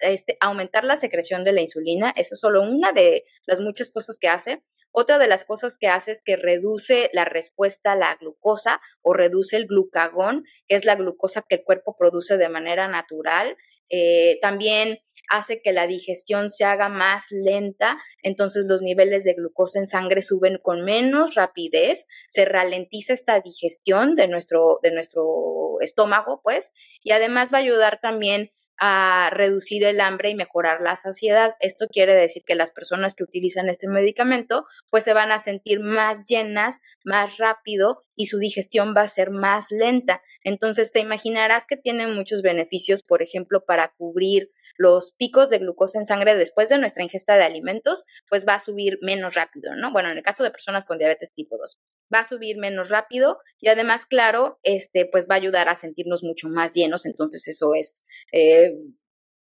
este, 0.00 0.36
aumentar 0.40 0.84
la 0.84 0.98
secreción 0.98 1.42
de 1.42 1.52
la 1.52 1.62
insulina, 1.62 2.12
eso 2.16 2.34
es 2.34 2.40
solo 2.40 2.60
una 2.60 2.92
de 2.92 3.24
las 3.46 3.60
muchas 3.60 3.90
cosas 3.90 4.18
que 4.18 4.28
hace. 4.28 4.62
Otra 4.96 5.18
de 5.18 5.26
las 5.26 5.44
cosas 5.44 5.76
que 5.76 5.88
hace 5.88 6.12
es 6.12 6.22
que 6.24 6.36
reduce 6.36 7.10
la 7.12 7.24
respuesta 7.24 7.92
a 7.92 7.96
la 7.96 8.14
glucosa 8.14 8.80
o 9.02 9.12
reduce 9.12 9.56
el 9.56 9.66
glucagón, 9.66 10.44
que 10.68 10.76
es 10.76 10.84
la 10.84 10.94
glucosa 10.94 11.44
que 11.48 11.56
el 11.56 11.64
cuerpo 11.64 11.96
produce 11.98 12.36
de 12.36 12.48
manera 12.48 12.86
natural. 12.86 13.56
Eh, 13.88 14.38
también 14.40 15.00
hace 15.28 15.60
que 15.60 15.72
la 15.72 15.88
digestión 15.88 16.48
se 16.48 16.64
haga 16.64 16.88
más 16.88 17.24
lenta, 17.32 17.98
entonces 18.22 18.66
los 18.68 18.82
niveles 18.82 19.24
de 19.24 19.34
glucosa 19.34 19.80
en 19.80 19.88
sangre 19.88 20.22
suben 20.22 20.58
con 20.62 20.84
menos 20.84 21.34
rapidez, 21.34 22.06
se 22.30 22.44
ralentiza 22.44 23.14
esta 23.14 23.40
digestión 23.40 24.14
de 24.14 24.28
nuestro, 24.28 24.78
de 24.80 24.92
nuestro 24.92 25.80
estómago, 25.80 26.40
pues, 26.44 26.72
y 27.02 27.10
además 27.10 27.52
va 27.52 27.58
a 27.58 27.62
ayudar 27.62 27.98
también 28.00 28.52
a 28.78 29.30
reducir 29.32 29.84
el 29.84 30.00
hambre 30.00 30.30
y 30.30 30.34
mejorar 30.34 30.80
la 30.80 30.96
saciedad. 30.96 31.54
Esto 31.60 31.86
quiere 31.88 32.14
decir 32.14 32.42
que 32.44 32.54
las 32.54 32.72
personas 32.72 33.14
que 33.14 33.24
utilizan 33.24 33.68
este 33.68 33.88
medicamento 33.88 34.66
pues 34.90 35.04
se 35.04 35.12
van 35.14 35.32
a 35.32 35.38
sentir 35.38 35.80
más 35.80 36.24
llenas 36.26 36.80
más 37.04 37.36
rápido 37.36 38.04
y 38.16 38.26
su 38.26 38.38
digestión 38.38 38.94
va 38.96 39.02
a 39.02 39.08
ser 39.08 39.30
más 39.30 39.70
lenta. 39.70 40.22
Entonces 40.42 40.92
te 40.92 41.00
imaginarás 41.00 41.66
que 41.66 41.76
tiene 41.76 42.06
muchos 42.06 42.42
beneficios, 42.42 43.02
por 43.02 43.22
ejemplo, 43.22 43.64
para 43.64 43.92
cubrir 43.96 44.50
los 44.76 45.12
picos 45.12 45.50
de 45.50 45.58
glucosa 45.58 45.98
en 45.98 46.04
sangre 46.04 46.36
después 46.36 46.68
de 46.68 46.78
nuestra 46.78 47.02
ingesta 47.02 47.36
de 47.36 47.44
alimentos, 47.44 48.04
pues 48.28 48.46
va 48.46 48.54
a 48.54 48.60
subir 48.60 48.98
menos 49.02 49.34
rápido, 49.34 49.74
¿no? 49.76 49.92
Bueno, 49.92 50.10
en 50.10 50.18
el 50.18 50.22
caso 50.22 50.42
de 50.42 50.50
personas 50.50 50.84
con 50.84 50.98
diabetes 50.98 51.32
tipo 51.32 51.56
2, 51.56 51.80
va 52.12 52.20
a 52.20 52.24
subir 52.24 52.58
menos 52.58 52.88
rápido 52.88 53.38
y 53.58 53.68
además, 53.68 54.06
claro, 54.06 54.58
este, 54.62 55.06
pues 55.06 55.28
va 55.28 55.34
a 55.34 55.38
ayudar 55.38 55.68
a 55.68 55.74
sentirnos 55.74 56.22
mucho 56.22 56.48
más 56.48 56.74
llenos, 56.74 57.06
entonces 57.06 57.46
eso 57.48 57.74
es 57.74 58.04
eh, 58.32 58.74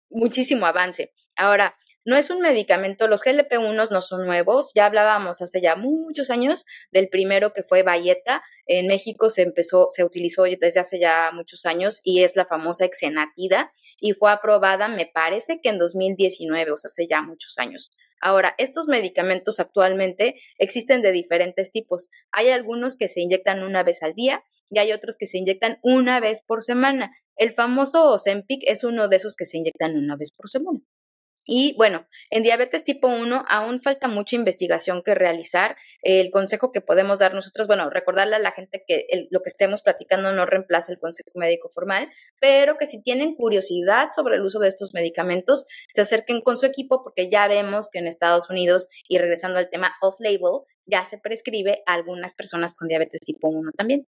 muchísimo 0.09 0.65
avance. 0.65 1.13
Ahora, 1.35 1.75
no 2.05 2.17
es 2.17 2.29
un 2.29 2.41
medicamento, 2.41 3.07
los 3.07 3.23
GLP-1 3.23 3.89
no 3.89 4.01
son 4.01 4.25
nuevos, 4.25 4.73
ya 4.75 4.85
hablábamos 4.85 5.41
hace 5.41 5.61
ya 5.61 5.77
muchos 5.77 6.29
años 6.29 6.65
del 6.91 7.07
primero 7.07 7.53
que 7.53 7.63
fue 7.63 7.81
Bayeta, 7.81 8.43
en 8.65 8.87
México 8.87 9.29
se 9.29 9.43
empezó, 9.43 9.87
se 9.89 10.03
utilizó 10.03 10.43
desde 10.43 10.81
hace 10.81 10.99
ya 10.99 11.31
muchos 11.33 11.65
años 11.65 12.01
y 12.03 12.23
es 12.23 12.35
la 12.35 12.45
famosa 12.45 12.83
Exenatida 12.83 13.71
y 13.99 14.13
fue 14.13 14.31
aprobada, 14.31 14.87
me 14.87 15.05
parece 15.05 15.59
que 15.61 15.69
en 15.69 15.77
2019, 15.77 16.71
o 16.71 16.77
sea, 16.77 16.87
hace 16.87 17.07
ya 17.07 17.21
muchos 17.21 17.57
años. 17.57 17.91
Ahora, 18.21 18.55
estos 18.57 18.87
medicamentos 18.87 19.59
actualmente 19.59 20.39
existen 20.57 21.01
de 21.01 21.11
diferentes 21.11 21.71
tipos. 21.71 22.09
Hay 22.31 22.49
algunos 22.49 22.95
que 22.95 23.09
se 23.09 23.19
inyectan 23.19 23.63
una 23.63 23.83
vez 23.83 24.01
al 24.01 24.13
día 24.13 24.43
y 24.69 24.79
hay 24.79 24.93
otros 24.93 25.17
que 25.17 25.25
se 25.25 25.37
inyectan 25.37 25.79
una 25.83 26.21
vez 26.21 26.41
por 26.41 26.63
semana. 26.63 27.11
El 27.35 27.53
famoso 27.53 28.09
Ozempic 28.09 28.61
es 28.65 28.85
uno 28.85 29.09
de 29.09 29.17
esos 29.17 29.35
que 29.35 29.43
se 29.43 29.57
inyectan 29.57 29.97
una 29.97 30.15
vez 30.15 30.31
por 30.31 30.49
semana. 30.49 30.79
Y 31.45 31.75
bueno, 31.77 32.07
en 32.29 32.43
diabetes 32.43 32.83
tipo 32.83 33.07
1 33.07 33.45
aún 33.47 33.81
falta 33.81 34.07
mucha 34.07 34.35
investigación 34.35 35.03
que 35.03 35.13
realizar. 35.13 35.75
El 36.01 36.31
consejo 36.31 36.71
que 36.71 36.81
podemos 36.81 37.19
dar 37.19 37.33
nosotros, 37.33 37.67
bueno, 37.67 37.89
recordarle 37.89 38.35
a 38.35 38.39
la 38.39 38.51
gente 38.51 38.83
que 38.87 39.05
lo 39.29 39.41
que 39.41 39.49
estemos 39.49 39.81
platicando 39.81 40.31
no 40.31 40.45
reemplaza 40.45 40.91
el 40.91 40.99
consejo 40.99 41.31
médico 41.35 41.69
formal, 41.69 42.09
pero 42.39 42.77
que 42.77 42.85
si 42.85 43.01
tienen 43.01 43.35
curiosidad 43.35 44.09
sobre 44.15 44.35
el 44.35 44.41
uso 44.41 44.59
de 44.59 44.69
estos 44.69 44.93
medicamentos, 44.93 45.65
se 45.91 46.01
acerquen 46.01 46.41
con 46.41 46.57
su 46.57 46.65
equipo 46.65 47.03
porque 47.03 47.29
ya 47.29 47.47
vemos 47.47 47.89
que 47.91 47.99
en 47.99 48.07
Estados 48.07 48.49
Unidos, 48.49 48.89
y 49.07 49.17
regresando 49.17 49.59
al 49.59 49.69
tema 49.69 49.93
off-label, 50.01 50.61
ya 50.85 51.05
se 51.05 51.17
prescribe 51.17 51.83
a 51.85 51.93
algunas 51.93 52.35
personas 52.35 52.75
con 52.75 52.87
diabetes 52.87 53.21
tipo 53.21 53.49
1 53.49 53.71
también. 53.77 54.07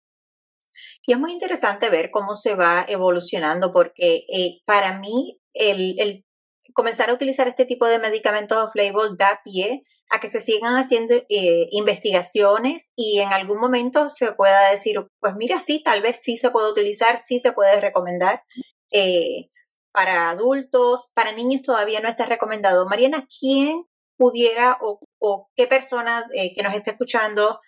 Y 1.07 1.13
es 1.13 1.19
muy 1.19 1.33
interesante 1.33 1.89
ver 1.89 2.11
cómo 2.11 2.35
se 2.35 2.55
va 2.55 2.85
evolucionando 2.89 3.73
porque 3.73 4.25
eh, 4.29 4.61
para 4.65 4.99
mí 4.99 5.41
el, 5.55 5.99
el 6.01 6.25
comenzar 6.73 7.11
a 7.11 7.15
utilizar 7.15 7.49
este 7.49 7.65
tipo 7.65 7.87
de 7.87 7.99
medicamentos 7.99 8.59
off-label 8.59 9.17
da 9.17 9.41
pie 9.45 9.85
a 10.11 10.21
que 10.21 10.29
se 10.29 10.41
sigan 10.41 10.77
haciendo 10.77 11.15
eh, 11.15 11.69
investigaciones 11.71 12.93
y 12.97 13.21
en 13.21 13.33
algún 13.33 13.61
momento 13.61 14.09
se 14.09 14.33
pueda 14.33 14.71
decir, 14.71 15.07
pues 15.21 15.35
mira, 15.37 15.59
sí, 15.59 15.83
tal 15.83 16.01
vez 16.01 16.21
sí 16.23 16.37
se 16.37 16.51
puede 16.51 16.71
utilizar, 16.71 17.19
sí 17.19 17.41
se 17.41 17.53
puede 17.53 17.81
recomendar 17.81 18.43
eh, 18.91 19.51
para 19.93 20.31
adultos, 20.31 21.11
para 21.15 21.33
niños 21.33 21.63
todavía 21.63 22.01
no 22.01 22.09
está 22.09 22.25
recomendado. 22.25 22.87
Mariana, 22.87 23.27
¿quién 23.39 23.85
pudiera 24.17 24.79
o, 24.81 25.51
qué 25.55 25.67
persona 25.67 26.27
eh, 26.35 26.55
que 26.55 26.63
nos 26.63 26.75
esté 26.75 26.91
escuchando 26.91 27.61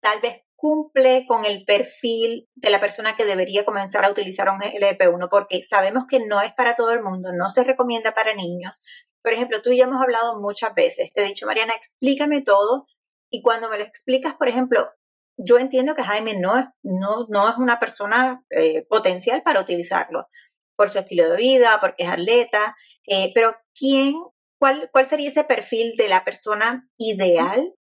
tal 0.00 0.20
vez 0.20 0.43
cumple 0.64 1.26
con 1.26 1.44
el 1.44 1.66
perfil 1.66 2.48
de 2.54 2.70
la 2.70 2.80
persona 2.80 3.16
que 3.16 3.26
debería 3.26 3.66
comenzar 3.66 4.02
a 4.06 4.10
utilizar 4.10 4.48
un 4.48 4.60
LP1, 4.60 5.28
porque 5.28 5.62
sabemos 5.62 6.06
que 6.08 6.20
no 6.20 6.40
es 6.40 6.54
para 6.54 6.74
todo 6.74 6.92
el 6.92 7.02
mundo, 7.02 7.32
no 7.34 7.50
se 7.50 7.64
recomienda 7.64 8.14
para 8.14 8.32
niños. 8.32 8.80
Por 9.22 9.34
ejemplo, 9.34 9.60
tú 9.60 9.72
y 9.72 9.76
yo 9.76 9.84
hemos 9.84 10.00
hablado 10.00 10.40
muchas 10.40 10.74
veces, 10.74 11.12
te 11.12 11.20
he 11.22 11.28
dicho, 11.28 11.44
Mariana, 11.44 11.74
explícame 11.74 12.40
todo, 12.40 12.86
y 13.30 13.42
cuando 13.42 13.68
me 13.68 13.76
lo 13.76 13.84
explicas, 13.84 14.36
por 14.36 14.48
ejemplo, 14.48 14.88
yo 15.36 15.58
entiendo 15.58 15.94
que 15.94 16.02
Jaime 16.02 16.32
no 16.40 16.56
es, 16.56 16.64
no, 16.82 17.26
no 17.28 17.50
es 17.50 17.58
una 17.58 17.78
persona 17.78 18.42
eh, 18.48 18.86
potencial 18.88 19.42
para 19.42 19.60
utilizarlo, 19.60 20.28
por 20.76 20.88
su 20.88 20.98
estilo 20.98 21.28
de 21.28 21.36
vida, 21.36 21.76
porque 21.78 22.04
es 22.04 22.08
atleta, 22.08 22.74
eh, 23.06 23.32
pero 23.34 23.54
¿quién, 23.78 24.14
cuál, 24.58 24.88
cuál 24.94 25.06
sería 25.06 25.28
ese 25.28 25.44
perfil 25.44 25.94
de 25.98 26.08
la 26.08 26.24
persona 26.24 26.88
ideal 26.96 27.74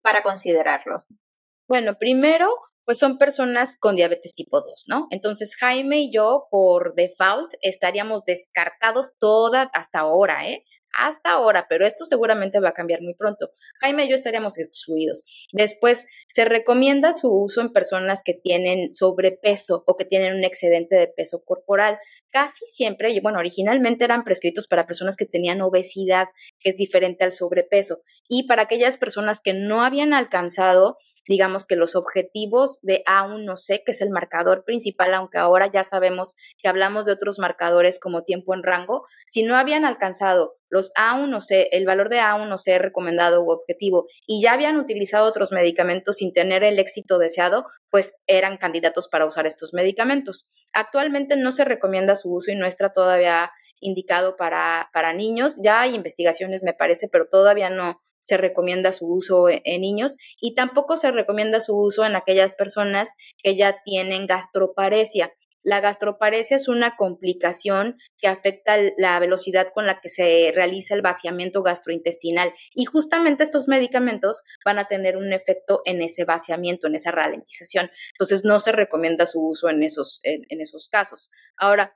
para 0.00 0.22
considerarlo? 0.22 1.06
Bueno, 1.70 1.98
primero, 2.00 2.48
pues 2.84 2.98
son 2.98 3.16
personas 3.16 3.76
con 3.78 3.94
diabetes 3.94 4.34
tipo 4.34 4.60
2, 4.60 4.86
¿no? 4.88 5.06
Entonces, 5.10 5.54
Jaime 5.54 6.00
y 6.00 6.12
yo, 6.12 6.48
por 6.50 6.96
default, 6.96 7.52
estaríamos 7.62 8.24
descartados 8.24 9.12
toda 9.20 9.70
hasta 9.72 10.00
ahora, 10.00 10.48
¿eh? 10.48 10.64
Hasta 10.92 11.30
ahora, 11.30 11.66
pero 11.68 11.86
esto 11.86 12.04
seguramente 12.04 12.58
va 12.58 12.70
a 12.70 12.74
cambiar 12.74 13.02
muy 13.02 13.14
pronto. 13.14 13.50
Jaime 13.80 14.06
y 14.06 14.08
yo 14.08 14.16
estaríamos 14.16 14.58
excluidos. 14.58 15.22
Después, 15.52 16.08
se 16.32 16.44
recomienda 16.44 17.14
su 17.14 17.32
uso 17.32 17.60
en 17.60 17.72
personas 17.72 18.24
que 18.24 18.34
tienen 18.34 18.92
sobrepeso 18.92 19.84
o 19.86 19.96
que 19.96 20.04
tienen 20.04 20.34
un 20.34 20.42
excedente 20.42 20.96
de 20.96 21.06
peso 21.06 21.44
corporal. 21.44 22.00
Casi 22.32 22.64
siempre, 22.66 23.16
bueno, 23.22 23.38
originalmente 23.38 24.04
eran 24.04 24.24
prescritos 24.24 24.66
para 24.66 24.88
personas 24.88 25.16
que 25.16 25.26
tenían 25.26 25.62
obesidad, 25.62 26.26
que 26.58 26.70
es 26.70 26.76
diferente 26.76 27.22
al 27.22 27.30
sobrepeso, 27.30 28.00
y 28.28 28.48
para 28.48 28.62
aquellas 28.62 28.96
personas 28.96 29.40
que 29.40 29.52
no 29.54 29.84
habían 29.84 30.12
alcanzado 30.12 30.96
digamos 31.26 31.66
que 31.66 31.76
los 31.76 31.94
objetivos 31.96 32.80
de 32.82 33.02
A1C, 33.06 33.82
que 33.84 33.92
es 33.92 34.00
el 34.00 34.10
marcador 34.10 34.64
principal, 34.64 35.14
aunque 35.14 35.38
ahora 35.38 35.66
ya 35.66 35.84
sabemos 35.84 36.36
que 36.58 36.68
hablamos 36.68 37.06
de 37.06 37.12
otros 37.12 37.38
marcadores 37.38 38.00
como 38.00 38.24
tiempo 38.24 38.54
en 38.54 38.62
rango, 38.62 39.06
si 39.28 39.42
no 39.42 39.56
habían 39.56 39.84
alcanzado 39.84 40.56
los 40.68 40.92
A1C, 40.94 41.68
el 41.72 41.84
valor 41.84 42.08
de 42.08 42.18
A1C 42.18 42.78
recomendado 42.78 43.42
u 43.42 43.50
objetivo, 43.50 44.06
y 44.26 44.42
ya 44.42 44.52
habían 44.52 44.76
utilizado 44.76 45.26
otros 45.26 45.52
medicamentos 45.52 46.16
sin 46.16 46.32
tener 46.32 46.64
el 46.64 46.78
éxito 46.78 47.18
deseado, 47.18 47.66
pues 47.90 48.14
eran 48.26 48.56
candidatos 48.56 49.08
para 49.08 49.26
usar 49.26 49.46
estos 49.46 49.74
medicamentos. 49.74 50.48
Actualmente 50.72 51.36
no 51.36 51.52
se 51.52 51.64
recomienda 51.64 52.16
su 52.16 52.32
uso 52.32 52.50
y 52.50 52.56
no 52.56 52.66
está 52.66 52.92
todavía 52.92 53.50
indicado 53.80 54.36
para, 54.36 54.90
para 54.92 55.12
niños. 55.12 55.58
Ya 55.62 55.80
hay 55.80 55.94
investigaciones, 55.94 56.62
me 56.62 56.74
parece, 56.74 57.08
pero 57.08 57.26
todavía 57.26 57.70
no, 57.70 58.00
se 58.30 58.36
recomienda 58.36 58.92
su 58.92 59.12
uso 59.12 59.48
e, 59.48 59.60
en 59.64 59.80
niños 59.80 60.16
y 60.40 60.54
tampoco 60.54 60.96
se 60.96 61.10
recomienda 61.10 61.58
su 61.58 61.76
uso 61.76 62.04
en 62.04 62.14
aquellas 62.14 62.54
personas 62.54 63.16
que 63.42 63.56
ya 63.56 63.82
tienen 63.84 64.28
gastroparesia. 64.28 65.32
La 65.62 65.80
gastroparesia 65.80 66.56
es 66.56 66.68
una 66.68 66.96
complicación 66.96 67.98
que 68.18 68.28
afecta 68.28 68.76
la 68.96 69.18
velocidad 69.18 69.72
con 69.74 69.84
la 69.84 70.00
que 70.00 70.08
se 70.08 70.52
realiza 70.54 70.94
el 70.94 71.02
vaciamiento 71.02 71.62
gastrointestinal 71.62 72.54
y 72.72 72.84
justamente 72.84 73.42
estos 73.42 73.66
medicamentos 73.66 74.42
van 74.64 74.78
a 74.78 74.86
tener 74.86 75.16
un 75.16 75.32
efecto 75.32 75.82
en 75.84 76.00
ese 76.00 76.24
vaciamiento, 76.24 76.86
en 76.86 76.94
esa 76.94 77.10
ralentización. 77.10 77.90
Entonces 78.12 78.44
no 78.44 78.60
se 78.60 78.70
recomienda 78.70 79.26
su 79.26 79.44
uso 79.44 79.68
en 79.68 79.82
esos, 79.82 80.20
en 80.22 80.60
esos 80.60 80.88
casos. 80.88 81.30
Ahora, 81.58 81.94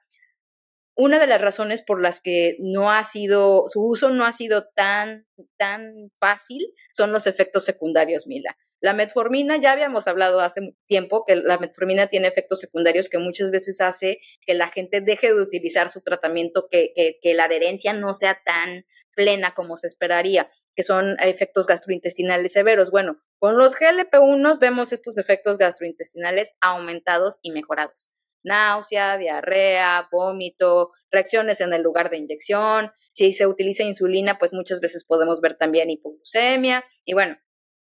una 0.96 1.18
de 1.18 1.26
las 1.26 1.40
razones 1.40 1.82
por 1.82 2.00
las 2.00 2.20
que 2.20 2.56
no 2.60 2.90
ha 2.90 3.02
sido, 3.02 3.64
su 3.66 3.84
uso 3.84 4.10
no 4.10 4.24
ha 4.24 4.32
sido 4.32 4.68
tan, 4.74 5.26
tan 5.56 6.10
fácil 6.20 6.72
son 6.92 7.12
los 7.12 7.26
efectos 7.26 7.64
secundarios, 7.64 8.26
Mila. 8.26 8.56
La 8.80 8.92
metformina, 8.92 9.56
ya 9.56 9.72
habíamos 9.72 10.06
hablado 10.06 10.40
hace 10.40 10.74
tiempo 10.86 11.24
que 11.26 11.36
la 11.36 11.58
metformina 11.58 12.06
tiene 12.06 12.28
efectos 12.28 12.60
secundarios 12.60 13.08
que 13.08 13.18
muchas 13.18 13.50
veces 13.50 13.80
hace 13.80 14.20
que 14.46 14.54
la 14.54 14.68
gente 14.68 15.00
deje 15.00 15.28
de 15.28 15.40
utilizar 15.40 15.88
su 15.88 16.02
tratamiento, 16.02 16.68
que, 16.70 16.92
que 17.20 17.34
la 17.34 17.44
adherencia 17.44 17.92
no 17.92 18.12
sea 18.12 18.42
tan 18.44 18.84
plena 19.16 19.54
como 19.54 19.76
se 19.76 19.86
esperaría, 19.86 20.50
que 20.76 20.82
son 20.82 21.16
efectos 21.20 21.66
gastrointestinales 21.66 22.52
severos. 22.52 22.90
Bueno, 22.90 23.22
con 23.38 23.56
los 23.56 23.74
GLP-1 23.74 24.58
vemos 24.58 24.92
estos 24.92 25.16
efectos 25.18 25.56
gastrointestinales 25.56 26.54
aumentados 26.60 27.38
y 27.42 27.52
mejorados 27.52 28.10
náusea, 28.44 29.18
diarrea, 29.18 30.08
vómito, 30.12 30.92
reacciones 31.10 31.60
en 31.60 31.72
el 31.72 31.82
lugar 31.82 32.10
de 32.10 32.18
inyección. 32.18 32.92
Si 33.12 33.32
se 33.32 33.46
utiliza 33.46 33.82
insulina, 33.82 34.38
pues 34.38 34.52
muchas 34.52 34.80
veces 34.80 35.04
podemos 35.04 35.40
ver 35.40 35.56
también 35.56 35.90
hipoglucemia 35.90 36.84
y 37.04 37.14
bueno, 37.14 37.36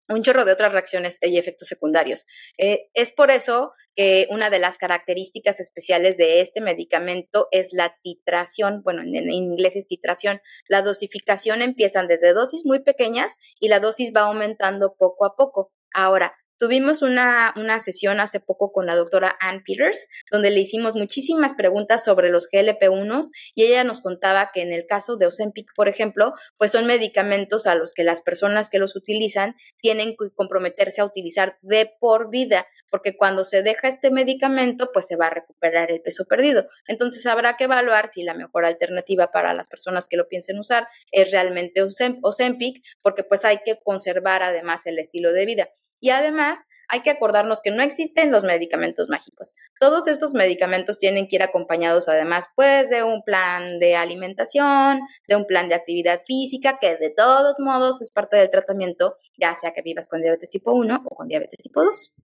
un 0.08 0.22
chorro 0.22 0.44
de 0.44 0.52
otras 0.52 0.72
reacciones 0.72 1.18
y 1.20 1.38
efectos 1.38 1.68
secundarios. 1.68 2.26
Eh, 2.56 2.88
es 2.94 3.12
por 3.12 3.30
eso 3.30 3.72
que 3.94 4.26
una 4.30 4.48
de 4.48 4.58
las 4.58 4.78
características 4.78 5.60
especiales 5.60 6.16
de 6.16 6.40
este 6.40 6.60
medicamento 6.60 7.48
es 7.50 7.72
la 7.72 7.96
titración, 8.02 8.82
bueno, 8.82 9.02
en, 9.02 9.14
en, 9.14 9.30
inglés 9.30 9.76
es 9.76 9.86
titración. 9.86 10.40
La 10.66 10.82
dosificación 10.82 11.62
empiezan 11.62 12.08
desde 12.08 12.32
dosis 12.32 12.64
muy 12.64 12.82
pequeñas 12.82 13.36
y 13.60 13.68
la 13.68 13.80
dosis 13.80 14.12
va 14.14 14.22
aumentando 14.22 14.94
poco 14.96 15.26
a 15.26 15.36
poco. 15.36 15.72
Ahora, 15.92 16.34
Tuvimos 16.58 17.02
una, 17.02 17.54
una, 17.56 17.78
sesión 17.78 18.18
hace 18.18 18.40
poco 18.40 18.72
con 18.72 18.84
la 18.84 18.96
doctora 18.96 19.36
Ann 19.40 19.62
Peters, 19.64 20.08
donde 20.28 20.50
le 20.50 20.58
hicimos 20.58 20.96
muchísimas 20.96 21.52
preguntas 21.52 22.02
sobre 22.02 22.30
los 22.30 22.50
GLP-1 22.50 23.30
y 23.54 23.62
ella 23.64 23.84
nos 23.84 24.00
contaba 24.00 24.50
que 24.52 24.62
en 24.62 24.72
el 24.72 24.84
caso 24.84 25.16
de 25.16 25.26
Ozempic, 25.26 25.72
por 25.76 25.88
ejemplo, 25.88 26.34
pues 26.56 26.72
son 26.72 26.86
medicamentos 26.86 27.68
a 27.68 27.76
los 27.76 27.94
que 27.94 28.02
las 28.02 28.22
personas 28.22 28.70
que 28.70 28.80
los 28.80 28.96
utilizan 28.96 29.54
tienen 29.80 30.16
que 30.16 30.30
comprometerse 30.34 31.00
a 31.00 31.04
utilizar 31.04 31.58
de 31.62 31.94
por 32.00 32.28
vida, 32.28 32.66
porque 32.90 33.16
cuando 33.16 33.44
se 33.44 33.62
deja 33.62 33.86
este 33.86 34.10
medicamento, 34.10 34.90
pues 34.92 35.06
se 35.06 35.14
va 35.14 35.26
a 35.26 35.30
recuperar 35.30 35.92
el 35.92 36.00
peso 36.00 36.24
perdido. 36.24 36.68
Entonces 36.88 37.24
habrá 37.26 37.56
que 37.56 37.64
evaluar 37.64 38.08
si 38.08 38.24
la 38.24 38.34
mejor 38.34 38.64
alternativa 38.64 39.30
para 39.30 39.54
las 39.54 39.68
personas 39.68 40.08
que 40.08 40.16
lo 40.16 40.26
piensen 40.26 40.58
usar 40.58 40.88
es 41.12 41.30
realmente 41.30 41.82
Ozempic, 42.22 42.82
porque 43.00 43.22
pues 43.22 43.44
hay 43.44 43.58
que 43.64 43.78
conservar 43.84 44.42
además 44.42 44.86
el 44.86 44.98
estilo 44.98 45.32
de 45.32 45.46
vida. 45.46 45.68
Y 46.00 46.10
además, 46.10 46.58
hay 46.88 47.00
que 47.00 47.10
acordarnos 47.10 47.60
que 47.60 47.70
no 47.70 47.82
existen 47.82 48.32
los 48.32 48.44
medicamentos 48.44 49.08
mágicos. 49.08 49.54
Todos 49.78 50.08
estos 50.08 50.32
medicamentos 50.32 50.96
tienen 50.96 51.28
que 51.28 51.36
ir 51.36 51.42
acompañados 51.42 52.08
además 52.08 52.46
pues 52.56 52.88
de 52.88 53.02
un 53.02 53.22
plan 53.22 53.78
de 53.78 53.94
alimentación, 53.96 55.00
de 55.26 55.36
un 55.36 55.46
plan 55.46 55.68
de 55.68 55.74
actividad 55.74 56.22
física, 56.26 56.78
que 56.80 56.96
de 56.96 57.10
todos 57.10 57.56
modos 57.58 58.00
es 58.00 58.10
parte 58.10 58.38
del 58.38 58.50
tratamiento, 58.50 59.16
ya 59.38 59.54
sea 59.54 59.72
que 59.72 59.82
vivas 59.82 60.08
con 60.08 60.22
diabetes 60.22 60.48
tipo 60.48 60.72
1 60.72 61.02
o 61.04 61.14
con 61.14 61.28
diabetes 61.28 61.58
tipo 61.58 61.84
2. 61.84 62.16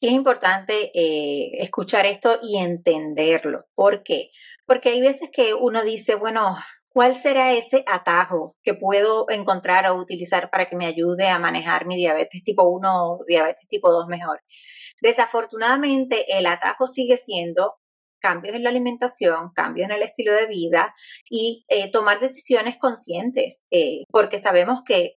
Y 0.00 0.08
es 0.08 0.12
importante 0.12 0.90
eh, 0.94 1.62
escuchar 1.62 2.04
esto 2.04 2.38
y 2.42 2.58
entenderlo. 2.58 3.66
¿Por 3.74 4.02
qué? 4.02 4.30
porque 4.66 4.90
hay 4.90 5.00
veces 5.00 5.30
que 5.32 5.54
uno 5.54 5.82
dice, 5.84 6.16
bueno, 6.16 6.56
¿cuál 6.96 7.14
será 7.14 7.52
ese 7.52 7.84
atajo 7.86 8.56
que 8.62 8.72
puedo 8.72 9.26
encontrar 9.28 9.86
o 9.86 9.96
utilizar 9.96 10.48
para 10.48 10.64
que 10.64 10.76
me 10.76 10.86
ayude 10.86 11.28
a 11.28 11.38
manejar 11.38 11.84
mi 11.84 11.94
diabetes 11.94 12.42
tipo 12.42 12.62
1 12.62 12.88
o 12.88 13.24
diabetes 13.26 13.68
tipo 13.68 13.90
2 13.92 14.06
mejor? 14.06 14.40
Desafortunadamente, 15.02 16.24
el 16.38 16.46
atajo 16.46 16.86
sigue 16.86 17.18
siendo 17.18 17.74
cambios 18.18 18.56
en 18.56 18.62
la 18.62 18.70
alimentación, 18.70 19.50
cambios 19.54 19.90
en 19.90 19.94
el 19.94 20.02
estilo 20.04 20.32
de 20.32 20.46
vida 20.46 20.94
y 21.28 21.66
eh, 21.68 21.90
tomar 21.90 22.18
decisiones 22.18 22.78
conscientes, 22.78 23.64
eh, 23.70 24.04
porque 24.10 24.38
sabemos 24.38 24.80
que 24.82 25.16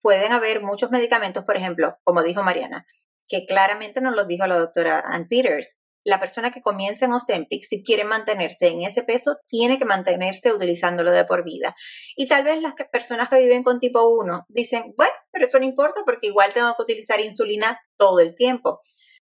pueden 0.00 0.32
haber 0.32 0.62
muchos 0.62 0.90
medicamentos, 0.90 1.44
por 1.44 1.58
ejemplo, 1.58 1.98
como 2.04 2.22
dijo 2.22 2.42
Mariana, 2.42 2.86
que 3.28 3.44
claramente 3.44 4.00
nos 4.00 4.16
lo 4.16 4.24
dijo 4.24 4.46
la 4.46 4.56
doctora 4.56 5.02
Ann 5.04 5.28
Peters. 5.28 5.76
La 6.04 6.18
persona 6.18 6.50
que 6.50 6.60
comienza 6.60 7.04
en 7.04 7.12
Ozempic, 7.12 7.62
si 7.62 7.82
quiere 7.82 8.04
mantenerse 8.04 8.68
en 8.68 8.82
ese 8.82 9.02
peso, 9.02 9.36
tiene 9.48 9.78
que 9.78 9.84
mantenerse 9.84 10.52
utilizándolo 10.52 11.12
de 11.12 11.24
por 11.24 11.44
vida. 11.44 11.74
Y 12.16 12.26
tal 12.26 12.44
vez 12.44 12.60
las 12.60 12.74
personas 12.90 13.28
que 13.28 13.38
viven 13.38 13.62
con 13.62 13.78
tipo 13.78 14.02
1 14.08 14.46
dicen, 14.48 14.94
bueno, 14.96 15.12
pero 15.30 15.46
eso 15.46 15.58
no 15.58 15.64
importa 15.64 16.02
porque 16.04 16.28
igual 16.28 16.52
tengo 16.52 16.74
que 16.76 16.82
utilizar 16.82 17.20
insulina 17.20 17.80
todo 17.96 18.20
el 18.20 18.34
tiempo 18.34 18.80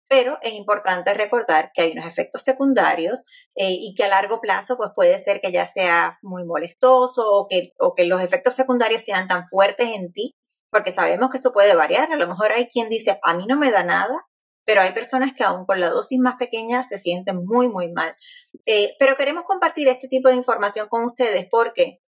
pero 0.10 0.40
es 0.42 0.54
importante 0.54 1.14
recordar 1.14 1.72
que 1.74 1.84
hay 1.84 1.92
unos 1.92 2.08
efectos 2.08 2.42
secundarios 2.42 3.24
eh, 3.56 3.70
y 3.70 3.94
que 3.96 4.06
a 4.06 4.08
largo 4.08 4.42
plazo 4.42 4.76
pues 4.76 4.90
puede 4.96 5.20
ser 5.20 5.40
que 5.40 5.52
ya 5.52 5.68
sea 5.68 6.18
muy 6.24 6.44
molestoso 6.46 7.46
que, 7.48 7.74
o 7.78 7.94
que 7.94 8.06
los 8.06 8.22
efectos 8.22 8.56
secundarios 8.56 9.04
sean 9.04 9.28
tan 9.28 9.48
fuertes 9.48 9.88
en 9.96 10.12
ti, 10.12 10.36
porque 10.72 10.92
sabemos 10.92 11.30
que 11.30 11.38
eso 11.38 11.54
puede 11.54 11.76
variar. 11.76 12.12
A 12.12 12.16
lo 12.16 12.28
mejor 12.28 12.52
hay 12.52 12.68
quien 12.68 12.90
dice, 12.90 13.20
a 13.22 13.34
mí 13.36 13.46
no 13.48 13.56
me 13.56 13.72
da 13.72 13.84
nada, 13.84 14.26
pero 14.70 14.82
hay 14.82 14.94
personas 14.94 15.34
que 15.36 15.44
aún 15.44 15.66
con 15.66 15.80
la 15.80 15.90
dosis 15.90 16.20
más 16.20 16.36
pequeña 16.36 16.84
se 16.84 17.00
sienten 17.00 17.44
muy, 17.44 17.68
muy 17.68 17.92
mal. 17.92 18.16
Eh, 18.68 18.96
pero 19.00 19.16
queremos 19.18 19.44
compartir 19.46 19.88
este 19.88 20.08
tipo 20.08 20.30
de 20.30 20.36
información 20.36 20.88
con 20.90 21.06
ustedes 21.06 21.48
porque 21.50 22.04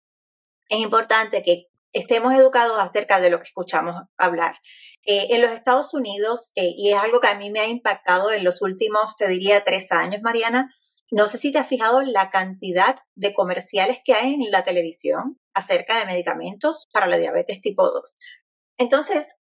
es 0.68 0.80
importante 0.80 1.42
que 1.42 1.68
estemos 1.94 2.34
educados 2.34 2.78
acerca 2.78 3.22
de 3.22 3.30
lo 3.30 3.38
que 3.38 3.46
escuchamos 3.46 3.96
hablar. 4.18 4.58
Eh, 5.06 5.28
en 5.30 5.42
los 5.42 5.52
Estados 5.52 5.94
Unidos, 5.94 6.52
eh, 6.56 6.74
y 6.76 6.92
es 6.92 6.98
algo 6.98 7.22
que 7.22 7.30
a 7.30 7.36
mí 7.36 7.50
me 7.50 7.62
ha 7.62 7.68
impactado 7.68 8.30
en 8.34 8.44
los 8.44 8.62
últimos, 8.62 9.16
te 9.18 9.30
diría, 9.30 9.64
tres 9.64 9.94
años, 9.94 10.22
Mariana, 10.22 10.70
no 11.12 11.28
sé 11.28 11.38
si 11.38 11.54
te 11.54 11.60
has 11.60 11.68
fijado 11.70 12.02
la 12.02 12.30
cantidad 12.30 12.98
de 13.16 13.34
comerciales 13.34 14.02
que 14.04 14.16
hay 14.16 14.34
en 14.34 14.52
la 14.52 14.66
televisión 14.66 15.40
acerca 15.54 15.98
de 15.98 16.08
medicamentos 16.08 16.90
para 16.92 17.08
la 17.08 17.16
diabetes 17.16 17.62
tipo 17.62 17.90
2. 17.90 18.16
Entonces, 18.78 19.38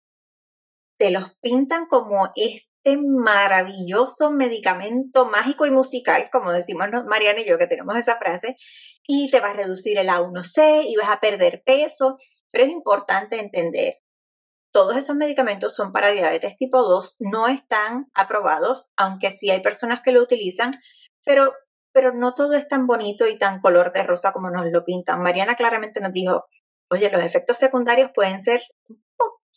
te 0.99 1.11
los 1.11 1.35
pintan 1.41 1.87
como 1.87 2.31
este 2.37 2.76
maravilloso 2.97 4.31
medicamento 4.31 5.27
mágico 5.27 5.67
y 5.67 5.71
musical, 5.71 6.29
como 6.31 6.53
decimos 6.53 6.89
Mariana 7.07 7.41
y 7.41 7.49
yo 7.49 7.59
que 7.59 7.67
tenemos 7.67 7.97
esa 7.97 8.17
frase, 8.17 8.57
y 9.07 9.31
te 9.31 9.41
va 9.41 9.51
a 9.51 9.55
reducir 9.55 9.99
el 9.99 10.09
A1C 10.09 10.85
y 10.87 10.97
vas 10.97 11.11
a 11.11 11.21
perder 11.21 11.63
peso 11.65 12.17
pero 12.57 12.69
es 12.69 12.73
importante 12.73 13.39
entender, 13.39 13.97
todos 14.73 14.97
esos 14.97 15.15
medicamentos 15.15 15.75
son 15.75 15.93
para 15.93 16.11
diabetes 16.11 16.57
tipo 16.57 16.83
2, 16.83 17.17
no 17.19 17.49
están 17.49 18.07
aprobados, 18.15 18.89
aunque 18.97 19.31
sí 19.31 19.51
hay 19.51 19.61
personas 19.61 20.01
que 20.03 20.11
lo 20.11 20.23
utilizan, 20.23 20.73
pero, 21.23 21.53
pero 21.93 22.15
no 22.15 22.33
todo 22.33 22.55
es 22.55 22.67
tan 22.67 22.87
bonito 22.87 23.27
y 23.27 23.37
tan 23.37 23.61
color 23.61 23.93
de 23.93 24.05
rosa 24.05 24.33
como 24.33 24.49
nos 24.49 24.65
lo 24.71 24.85
pintan. 24.85 25.21
Mariana 25.21 25.55
claramente 25.55 26.01
nos 26.01 26.13
dijo, 26.13 26.47
oye, 26.89 27.11
los 27.11 27.23
efectos 27.23 27.59
secundarios 27.59 28.11
pueden 28.15 28.41
ser 28.41 28.63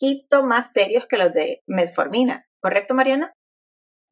poquito 0.00 0.44
más 0.44 0.72
serios 0.72 1.06
que 1.06 1.18
los 1.18 1.32
de 1.32 1.62
metformina, 1.66 2.46
¿correcto, 2.60 2.94
Mariana? 2.94 3.34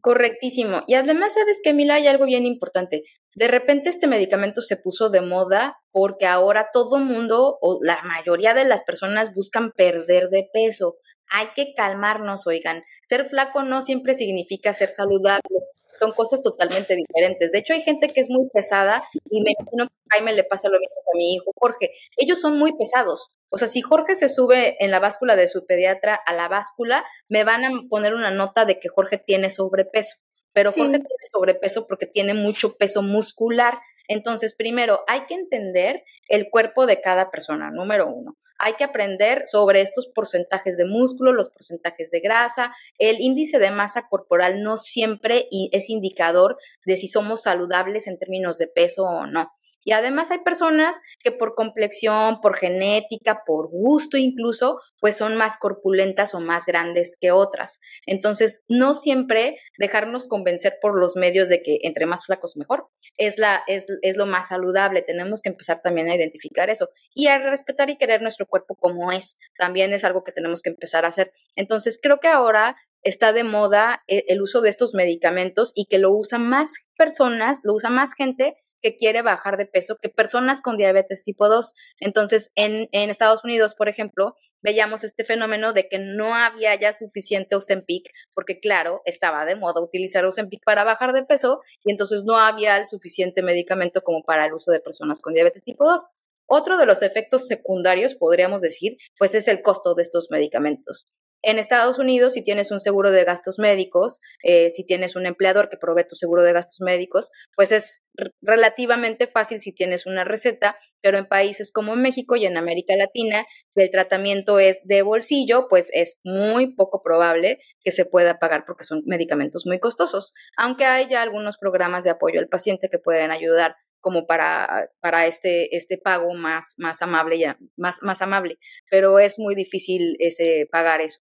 Correctísimo. 0.01 0.83
Y 0.87 0.95
además, 0.95 1.35
¿sabes 1.35 1.61
que 1.63 1.73
Mila? 1.73 1.95
Hay 1.95 2.07
algo 2.07 2.27
bien 2.27 2.47
importante. 2.47 3.03
De 3.35 3.49
repente 3.49 3.89
este 3.89 4.07
medicamento 4.07 4.63
se 4.63 4.77
puso 4.77 5.11
de 5.11 5.21
moda 5.21 5.77
porque 5.91 6.27
ahora 6.27 6.69
todo 6.73 6.99
mundo 6.99 7.59
o 7.61 7.79
la 7.83 8.03
mayoría 8.03 8.55
de 8.55 8.65
las 8.65 8.85
personas 8.85 9.35
buscan 9.35 9.73
perder 9.73 10.29
de 10.29 10.49
peso. 10.53 10.97
Hay 11.31 11.49
que 11.55 11.75
calmarnos, 11.75 12.47
oigan. 12.47 12.85
Ser 13.05 13.29
flaco 13.29 13.63
no 13.63 13.83
siempre 13.83 14.15
significa 14.15 14.73
ser 14.73 14.91
saludable 14.91 15.59
son 15.99 16.13
cosas 16.13 16.43
totalmente 16.43 16.95
diferentes. 16.95 17.51
De 17.53 17.59
hecho, 17.59 17.73
hay 17.73 17.83
gente 17.83 18.09
que 18.09 18.21
es 18.21 18.31
muy 18.31 18.49
pesada 18.53 19.05
y 19.31 19.43
me 19.43 19.53
imagino 19.59 19.89
que 19.89 19.95
a 19.95 20.17
Jaime 20.17 20.33
le 20.33 20.45
pasa 20.45 20.69
lo 20.69 20.79
mismo 20.79 20.97
a 20.97 21.17
mi 21.17 21.35
hijo 21.35 21.53
Jorge. 21.57 21.93
Ellos 22.17 22.41
son 22.41 22.59
muy 22.59 22.77
pesados. 22.77 23.31
O 23.51 23.59
sea, 23.59 23.69
si 23.69 23.81
Jorge 23.81 24.15
se 24.15 24.29
sube 24.29 24.77
en 24.83 24.91
la 24.91 25.01
báscula 25.01 25.37
de 25.37 25.49
su 25.49 25.67
pediatra 25.67 26.15
a 26.15 26.35
la 26.35 26.49
báscula, 26.49 27.05
me 27.29 27.45
van 27.45 27.65
a 27.65 27.71
poner 27.89 28.15
una 28.15 28.31
nota 28.31 28.65
de 28.65 28.79
que 28.79 28.89
Jorge 28.89 29.19
tiene 29.19 29.51
sobrepeso. 29.51 30.17
Pero 30.53 30.73
Jorge 30.73 30.99
tiene 30.99 31.27
sobrepeso 31.31 31.87
porque 31.87 32.07
tiene 32.07 32.35
mucho 32.35 32.77
peso 32.77 33.03
muscular. 33.03 33.79
Entonces, 34.09 34.55
primero, 34.55 35.05
hay 35.07 35.27
que 35.27 35.35
entender 35.35 36.03
el 36.29 36.49
cuerpo 36.51 36.87
de 36.87 37.01
cada 37.01 37.31
persona, 37.31 37.71
número 37.71 38.09
uno 38.09 38.37
hay 38.59 38.75
que 38.75 38.85
aprender 38.85 39.43
sobre 39.47 39.81
estos 39.81 40.09
porcentajes 40.09 40.77
de 40.77 40.85
músculo, 40.85 41.33
los 41.33 41.51
porcentajes 41.51 42.11
de 42.11 42.21
grasa. 42.21 42.75
El 42.99 43.21
índice 43.21 43.59
de 43.59 43.71
masa 43.71 44.09
corporal 44.09 44.63
no 44.63 44.77
siempre 44.77 45.49
es 45.73 45.89
indicador 45.89 46.59
de 46.85 46.97
si 46.97 47.09
somos 47.09 47.43
saludables 47.43 48.07
en 48.07 48.19
términos 48.19 48.59
de 48.59 48.67
peso 48.67 49.05
o 49.05 49.27
no. 49.27 49.51
Y 49.89 49.93
además 49.93 50.31
hay 50.31 50.41
personas 50.41 51.01
que 51.25 51.33
por 51.33 51.55
complexión, 51.55 52.43
por 52.43 52.59
genética, 52.59 53.41
por 53.47 53.71
gusto 53.71 54.19
incluso, 54.19 54.83
pues 55.01 55.17
son 55.17 55.35
más 55.39 55.57
corpulentas 55.57 56.35
o 56.35 56.41
más 56.41 56.67
grandes 56.67 57.17
que 57.19 57.31
otras. 57.33 57.81
Entonces, 58.05 58.63
no 58.69 58.93
siempre 58.93 59.59
dejarnos 59.79 60.29
convencer 60.29 60.77
por 60.83 61.01
los 61.01 61.17
medios 61.17 61.49
de 61.49 61.63
que 61.63 61.79
entre 61.85 62.05
más 62.05 62.27
flacos 62.27 62.59
mejor 62.59 62.91
es, 63.17 63.39
la, 63.39 63.63
es, 63.67 63.87
es 64.03 64.19
lo 64.19 64.27
más 64.27 64.49
saludable. 64.49 65.01
Tenemos 65.01 65.41
que 65.41 65.49
empezar 65.49 65.81
también 65.81 66.11
a 66.11 66.17
identificar 66.17 66.69
eso 66.69 66.91
y 67.15 67.29
a 67.29 67.39
respetar 67.39 67.89
y 67.89 67.97
querer 67.97 68.21
nuestro 68.21 68.45
cuerpo 68.45 68.75
como 68.75 69.11
es. 69.11 69.39
También 69.57 69.95
es 69.95 70.05
algo 70.05 70.23
que 70.23 70.33
tenemos 70.33 70.61
que 70.61 70.69
empezar 70.69 71.07
a 71.07 71.09
hacer. 71.09 71.33
Entonces, 71.57 71.99
creo 72.03 72.21
que 72.21 72.29
ahora 72.29 72.77
está 73.03 73.33
de 73.33 73.45
moda 73.45 74.03
eh, 74.07 74.27
el 74.29 74.43
uso 74.43 74.61
de 74.61 74.69
estos 74.69 74.93
medicamentos 74.93 75.73
y 75.75 75.87
que 75.87 75.97
lo 75.97 76.13
usan 76.13 76.47
más 76.47 76.75
personas, 76.95 77.61
lo 77.65 77.73
usa 77.73 77.89
más 77.89 78.13
gente 78.13 78.59
que 78.83 78.97
quiere 78.97 79.23
bajar 79.23 79.57
de 79.57 79.67
peso 79.67 79.97
que 80.01 80.09
personas 80.09 80.61
con 80.61 80.77
diabetes 80.77 81.25
tipo 81.25 81.49
2. 81.49 81.75
Entonces, 82.01 82.53
en, 82.55 82.89
Estados 82.93 83.45
Unidos, 83.45 83.75
por 83.75 83.89
ejemplo, 83.89 84.35
veíamos 84.63 85.05
este 85.05 85.25
fenómeno 85.25 85.73
de 85.73 85.89
que 85.89 85.99
no 85.99 86.35
había 86.35 86.75
ya 86.75 86.93
suficiente 86.93 87.57
Ozempic, 87.57 88.11
porque 88.35 88.61
claro, 88.61 89.03
estaba 89.05 89.45
de 89.45 89.57
moda 89.57 89.81
utilizar 89.81 90.25
Ozempic 90.25 90.63
para 90.65 90.85
bajar 90.85 91.13
de 91.13 91.25
peso 91.25 91.61
y 91.85 91.91
entonces 91.91 92.25
no 92.25 92.37
había 92.39 92.77
el 92.77 92.87
suficiente 92.87 93.43
medicamento 93.43 94.03
como 94.03 94.23
para 94.23 94.47
el 94.47 94.53
uso 94.53 94.71
de 94.71 94.81
personas 94.81 95.21
con 95.21 95.35
diabetes 95.35 95.65
tipo 95.65 95.85
2. 95.89 96.07
Otro 96.51 96.79
de 96.79 96.87
los 96.87 97.03
efectos 97.03 97.47
secundarios, 97.47 98.15
podríamos 98.15 98.63
decir, 98.63 98.97
pues 99.19 99.35
es 99.35 99.49
el 99.49 99.61
costo 99.61 99.95
de 99.95 100.03
estos 100.03 100.29
medicamentos. 100.31 101.15
En 101.43 101.59
Estados 101.59 102.01
Unidos, 102.01 102.35
si 102.35 102.43
tienes 102.43 102.73
un 102.73 102.81
seguro 102.81 103.13
de 103.13 103.23
gastos 103.23 103.61
médicos, 103.61 104.21
eh, 104.43 104.71
si 104.71 104.85
tienes 104.85 105.15
un 105.15 105.25
empleador 105.25 105.69
que 105.69 105.77
provee 105.77 106.07
tu 106.09 106.17
seguro 106.17 106.43
de 106.43 106.53
gastos 106.53 106.81
médicos, 106.81 107.31
pues 107.55 107.71
es 107.71 108.03
relativamente 108.43 109.29
fácil 109.29 109.61
si 109.61 109.73
tienes 109.73 110.05
una 110.07 110.25
receta, 110.25 110.77
pero 111.01 111.17
en 111.17 111.27
países 111.27 111.71
como 111.71 111.95
México 111.95 112.35
y 112.35 112.45
en 112.45 112.57
América 112.57 112.97
Latina, 112.97 113.47
el 113.77 113.91
tratamiento 113.93 114.59
es 114.59 114.81
de 114.83 115.03
bolsillo, 115.03 115.69
pues 115.69 115.91
es 115.93 116.19
muy 116.25 116.75
poco 116.75 117.03
probable 117.03 117.61
que 117.85 117.93
se 117.93 118.05
pueda 118.05 118.41
pagar 118.41 118.65
porque 118.67 118.83
son 118.83 119.03
medicamentos 119.07 119.65
muy 119.65 119.79
costosos, 119.79 120.35
aunque 120.57 120.87
hay 120.87 121.09
ya 121.09 121.23
algunos 121.23 121.57
programas 121.59 122.03
de 122.03 122.11
apoyo 122.11 122.41
al 122.41 122.49
paciente 122.49 122.89
que 122.91 122.99
pueden 122.99 123.31
ayudar 123.31 123.77
como 124.01 124.27
para, 124.27 124.91
para 125.01 125.27
este, 125.27 125.77
este 125.77 125.99
pago 125.99 126.35
más, 126.35 126.75
más 126.79 127.03
amable, 127.03 127.39
ya, 127.39 127.59
más, 127.77 127.99
más 128.03 128.23
amable, 128.23 128.59
pero 128.91 129.19
es 129.19 129.39
muy 129.39 129.55
difícil 129.55 130.17
ese, 130.19 130.69
pagar 130.71 131.01
eso. 131.01 131.21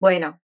Bueno, 0.00 0.40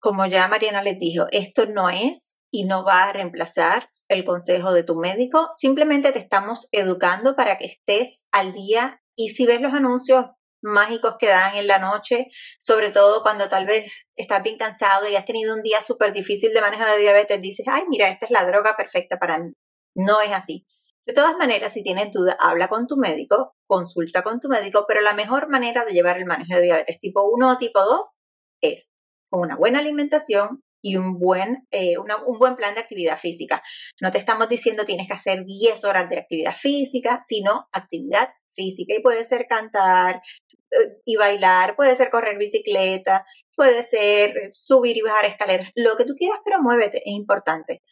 como 0.00 0.26
ya 0.26 0.48
Mariana 0.48 0.82
les 0.82 0.98
dijo, 0.98 1.26
esto 1.30 1.66
no 1.66 1.90
es 1.90 2.40
y 2.50 2.64
no 2.64 2.84
va 2.84 3.04
a 3.04 3.12
reemplazar 3.12 3.88
el 4.08 4.24
consejo 4.24 4.72
de 4.72 4.82
tu 4.82 4.96
médico, 4.96 5.50
simplemente 5.52 6.12
te 6.12 6.18
estamos 6.18 6.68
educando 6.72 7.36
para 7.36 7.58
que 7.58 7.66
estés 7.66 8.28
al 8.32 8.52
día 8.52 9.00
y 9.14 9.28
si 9.28 9.46
ves 9.46 9.60
los 9.60 9.74
anuncios 9.74 10.24
mágicos 10.62 11.16
que 11.18 11.28
dan 11.28 11.56
en 11.56 11.66
la 11.66 11.78
noche, 11.78 12.28
sobre 12.60 12.90
todo 12.90 13.22
cuando 13.22 13.48
tal 13.48 13.66
vez 13.66 14.06
estás 14.16 14.42
bien 14.42 14.58
cansado 14.58 15.08
y 15.08 15.16
has 15.16 15.24
tenido 15.24 15.54
un 15.54 15.62
día 15.62 15.80
súper 15.80 16.12
difícil 16.12 16.52
de 16.52 16.60
manejo 16.60 16.84
de 16.84 16.98
diabetes, 16.98 17.40
dices, 17.40 17.66
ay, 17.68 17.82
mira, 17.88 18.08
esta 18.08 18.26
es 18.26 18.30
la 18.30 18.44
droga 18.44 18.76
perfecta 18.76 19.18
para 19.18 19.38
mí. 19.38 19.52
No 19.94 20.20
es 20.20 20.32
así. 20.32 20.66
De 21.06 21.12
todas 21.14 21.36
maneras, 21.36 21.72
si 21.72 21.82
tienes 21.82 22.12
duda, 22.12 22.36
habla 22.38 22.68
con 22.68 22.86
tu 22.86 22.96
médico, 22.96 23.54
consulta 23.66 24.22
con 24.22 24.40
tu 24.40 24.48
médico, 24.48 24.84
pero 24.86 25.00
la 25.00 25.14
mejor 25.14 25.48
manera 25.48 25.84
de 25.84 25.92
llevar 25.92 26.18
el 26.18 26.26
manejo 26.26 26.54
de 26.54 26.62
diabetes 26.62 26.98
tipo 26.98 27.22
1 27.22 27.52
o 27.52 27.56
tipo 27.56 27.80
2 27.80 28.20
es 28.60 28.92
una 29.30 29.56
buena 29.56 29.78
alimentación 29.78 30.62
y 30.82 30.96
un 30.96 31.18
buen, 31.18 31.66
eh, 31.70 31.98
un 31.98 32.38
buen 32.38 32.56
plan 32.56 32.74
de 32.74 32.80
actividad 32.80 33.18
física. 33.18 33.62
No 34.00 34.10
te 34.10 34.18
estamos 34.18 34.48
diciendo 34.48 34.84
tienes 34.84 35.06
que 35.06 35.12
hacer 35.12 35.44
10 35.44 35.84
horas 35.84 36.08
de 36.08 36.18
actividad 36.18 36.54
física, 36.54 37.20
sino 37.24 37.68
actividad 37.72 38.30
física 38.52 38.94
y 38.94 39.02
puede 39.02 39.24
ser 39.24 39.46
cantar 39.46 40.22
eh, 40.70 41.00
y 41.04 41.16
bailar, 41.16 41.76
puede 41.76 41.94
ser 41.96 42.10
correr 42.10 42.38
bicicleta, 42.38 43.24
puede 43.54 43.82
ser 43.82 44.50
subir 44.52 44.96
y 44.96 45.02
bajar 45.02 45.26
escaleras, 45.26 45.70
lo 45.74 45.96
que 45.96 46.04
tú 46.04 46.14
quieras, 46.16 46.40
pero 46.44 46.62
muévete, 46.62 46.98
es 46.98 47.14
importante. 47.14 47.82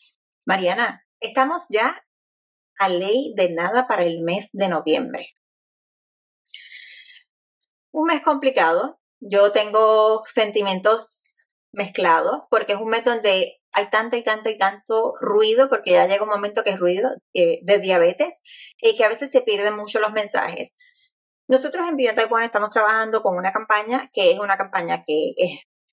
Mariana, 0.47 1.05
estamos 1.21 1.67
ya 1.69 2.03
a 2.79 2.89
ley 2.89 3.35
de 3.37 3.51
nada 3.53 3.87
para 3.87 4.05
el 4.05 4.23
mes 4.23 4.51
de 4.53 4.69
noviembre. 4.69 5.29
Un 7.93 8.07
mes 8.07 8.23
complicado. 8.23 9.01
Yo 9.21 9.53
tengo 9.53 10.23
sentimientos 10.27 11.37
mezclados 11.73 12.43
porque 12.51 12.73
es 12.73 12.79
un 12.79 12.89
mes 12.89 13.05
donde 13.05 13.59
hay 13.73 13.91
tanta 13.91 14.17
y 14.17 14.23
tanta 14.23 14.51
y 14.51 14.59
tanto 14.59 15.15
ruido, 15.21 15.69
porque 15.69 15.93
ya 15.93 16.07
llega 16.07 16.25
un 16.25 16.31
momento 16.31 16.65
que 16.65 16.71
es 16.71 16.79
ruido 16.79 17.11
eh, 17.35 17.61
de 17.63 17.79
diabetes, 17.79 18.41
y 18.81 18.97
que 18.97 19.05
a 19.05 19.09
veces 19.09 19.31
se 19.31 19.43
pierden 19.43 19.77
mucho 19.77 20.01
los 20.01 20.13
mensajes. 20.13 20.77
Nosotros 21.49 21.89
en 21.89 21.97
Beyond 21.97 22.17
Taiwan 22.17 22.45
estamos 22.45 22.71
trabajando 22.71 23.23
con 23.23 23.37
una 23.37 23.53
campaña 23.53 24.11
que 24.13 24.33
es 24.33 24.39
una 24.39 24.57
campaña 24.57 25.05
que 25.07 25.35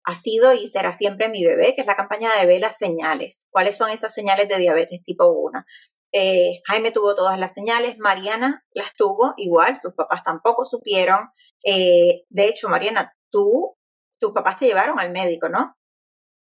ha 0.04 0.16
sido 0.16 0.54
y 0.54 0.68
será 0.68 0.94
siempre 0.94 1.30
mi 1.30 1.46
bebé, 1.46 1.76
que 1.76 1.82
es 1.82 1.88
la 1.88 1.96
campaña 1.96 2.30
de 2.40 2.46
ver 2.46 2.62
las 2.62 2.78
señales. 2.78 3.48
¿Cuáles 3.52 3.78
son 3.78 3.90
esas 3.90 4.14
señales 4.14 4.48
de 4.48 4.58
diabetes 4.58 5.02
tipo 5.02 5.28
1? 5.28 5.64
Eh, 6.12 6.62
Jaime 6.68 6.92
tuvo 6.92 7.16
todas 7.16 7.40
las 7.40 7.54
señales, 7.54 7.98
Mariana 7.98 8.64
las 8.74 8.94
tuvo 8.94 9.34
igual, 9.38 9.78
sus 9.78 9.94
papás 9.94 10.24
tampoco 10.24 10.66
supieron. 10.66 11.30
Eh, 11.64 12.24
de 12.30 12.48
hecho, 12.48 12.70
Mariana, 12.70 13.15
tú, 13.36 13.76
tus 14.18 14.32
papás 14.32 14.58
te 14.58 14.66
llevaron 14.66 14.98
al 14.98 15.12
médico, 15.12 15.50
¿no? 15.50 15.76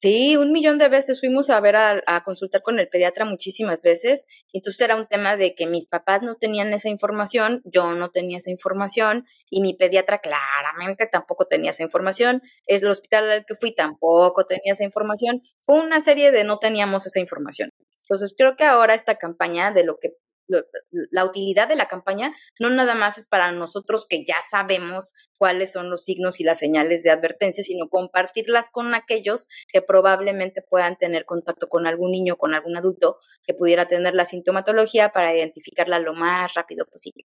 Sí, 0.00 0.36
un 0.36 0.52
millón 0.52 0.78
de 0.78 0.88
veces 0.88 1.20
fuimos 1.20 1.50
a 1.50 1.60
ver 1.60 1.74
a, 1.76 2.22
consultar 2.24 2.62
con 2.62 2.78
el 2.78 2.88
pediatra 2.88 3.24
muchísimas 3.24 3.82
veces. 3.82 4.26
Entonces 4.52 4.80
era 4.80 4.96
un 4.96 5.06
tema 5.06 5.36
de 5.36 5.54
que 5.54 5.66
mis 5.66 5.88
papás 5.88 6.22
no 6.22 6.36
tenían 6.36 6.72
esa 6.72 6.88
información, 6.88 7.62
yo 7.64 7.92
no 7.92 8.10
tenía 8.10 8.38
esa 8.38 8.50
información 8.50 9.26
y 9.50 9.60
mi 9.60 9.74
pediatra 9.74 10.20
claramente 10.20 11.06
tampoco 11.06 11.46
tenía 11.46 11.72
esa 11.72 11.82
información. 11.82 12.42
El 12.66 12.86
hospital 12.86 13.28
al 13.28 13.44
que 13.44 13.56
fui 13.56 13.74
tampoco 13.74 14.46
tenía 14.46 14.72
esa 14.72 14.84
información. 14.84 15.42
Fue 15.66 15.80
una 15.80 16.00
serie 16.00 16.30
de 16.30 16.44
no 16.44 16.58
teníamos 16.58 17.04
esa 17.06 17.18
información. 17.18 17.70
Entonces 18.00 18.34
creo 18.38 18.56
que 18.56 18.64
ahora 18.64 18.94
esta 18.94 19.16
campaña 19.16 19.72
de 19.72 19.84
lo 19.84 19.98
que 19.98 20.12
la 20.48 21.24
utilidad 21.24 21.68
de 21.68 21.76
la 21.76 21.88
campaña 21.88 22.34
no 22.58 22.70
nada 22.70 22.94
más 22.94 23.18
es 23.18 23.26
para 23.26 23.52
nosotros 23.52 24.06
que 24.08 24.24
ya 24.24 24.36
sabemos 24.48 25.14
cuáles 25.36 25.72
son 25.72 25.90
los 25.90 26.04
signos 26.04 26.40
y 26.40 26.44
las 26.44 26.58
señales 26.58 27.02
de 27.02 27.10
advertencia, 27.10 27.62
sino 27.62 27.88
compartirlas 27.88 28.70
con 28.70 28.94
aquellos 28.94 29.48
que 29.72 29.82
probablemente 29.82 30.62
puedan 30.62 30.96
tener 30.96 31.24
contacto 31.24 31.68
con 31.68 31.86
algún 31.86 32.10
niño, 32.10 32.36
con 32.36 32.54
algún 32.54 32.76
adulto 32.76 33.18
que 33.46 33.54
pudiera 33.54 33.86
tener 33.86 34.14
la 34.14 34.24
sintomatología 34.24 35.10
para 35.10 35.34
identificarla 35.34 35.98
lo 35.98 36.14
más 36.14 36.54
rápido 36.54 36.86
posible. 36.86 37.24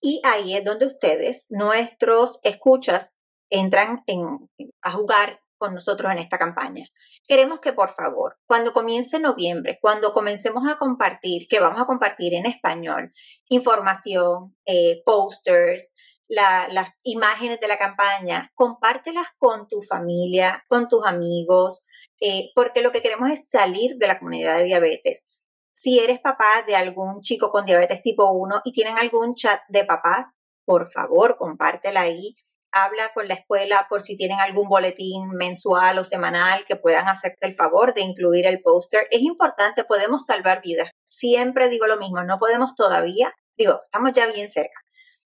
Y 0.00 0.20
ahí 0.24 0.56
es 0.56 0.64
donde 0.64 0.86
ustedes, 0.86 1.48
nuestros 1.50 2.40
escuchas, 2.42 3.12
entran 3.50 4.02
en, 4.06 4.48
a 4.80 4.92
jugar 4.92 5.39
con 5.60 5.74
nosotros 5.74 6.10
en 6.10 6.18
esta 6.18 6.38
campaña. 6.38 6.86
Queremos 7.28 7.60
que 7.60 7.74
por 7.74 7.90
favor, 7.90 8.38
cuando 8.46 8.72
comience 8.72 9.20
noviembre, 9.20 9.78
cuando 9.80 10.12
comencemos 10.14 10.66
a 10.66 10.78
compartir, 10.78 11.46
que 11.48 11.60
vamos 11.60 11.80
a 11.80 11.84
compartir 11.84 12.32
en 12.34 12.46
español, 12.46 13.12
información, 13.48 14.56
eh, 14.64 15.02
posters, 15.04 15.92
las 16.28 16.88
imágenes 17.02 17.60
de 17.60 17.68
la 17.68 17.76
campaña, 17.76 18.50
compártelas 18.54 19.26
con 19.36 19.68
tu 19.68 19.82
familia, 19.82 20.64
con 20.68 20.88
tus 20.88 21.04
amigos, 21.04 21.84
eh, 22.20 22.50
porque 22.54 22.82
lo 22.82 22.92
que 22.92 23.02
queremos 23.02 23.30
es 23.30 23.50
salir 23.50 23.96
de 23.96 24.06
la 24.06 24.18
comunidad 24.18 24.58
de 24.58 24.64
diabetes. 24.64 25.26
Si 25.72 25.98
eres 25.98 26.20
papá 26.20 26.64
de 26.66 26.76
algún 26.76 27.20
chico 27.20 27.50
con 27.50 27.64
diabetes 27.66 28.00
tipo 28.00 28.30
1 28.30 28.62
y 28.64 28.72
tienen 28.72 28.96
algún 28.96 29.34
chat 29.34 29.60
de 29.68 29.84
papás, 29.84 30.36
por 30.64 30.90
favor, 30.90 31.36
compártela 31.36 32.02
ahí 32.02 32.36
habla 32.72 33.10
con 33.14 33.28
la 33.28 33.34
escuela 33.34 33.86
por 33.88 34.00
si 34.00 34.16
tienen 34.16 34.38
algún 34.40 34.68
boletín 34.68 35.30
mensual 35.30 35.98
o 35.98 36.04
semanal 36.04 36.64
que 36.64 36.76
puedan 36.76 37.08
hacerte 37.08 37.46
el 37.46 37.54
favor 37.54 37.94
de 37.94 38.02
incluir 38.02 38.46
el 38.46 38.60
póster. 38.60 39.06
Es 39.10 39.22
importante, 39.22 39.84
podemos 39.84 40.26
salvar 40.26 40.62
vidas. 40.62 40.90
Siempre 41.08 41.68
digo 41.68 41.86
lo 41.86 41.96
mismo, 41.96 42.22
no 42.22 42.38
podemos 42.38 42.74
todavía, 42.74 43.32
digo, 43.56 43.80
estamos 43.84 44.12
ya 44.12 44.26
bien 44.26 44.50
cerca. 44.50 44.80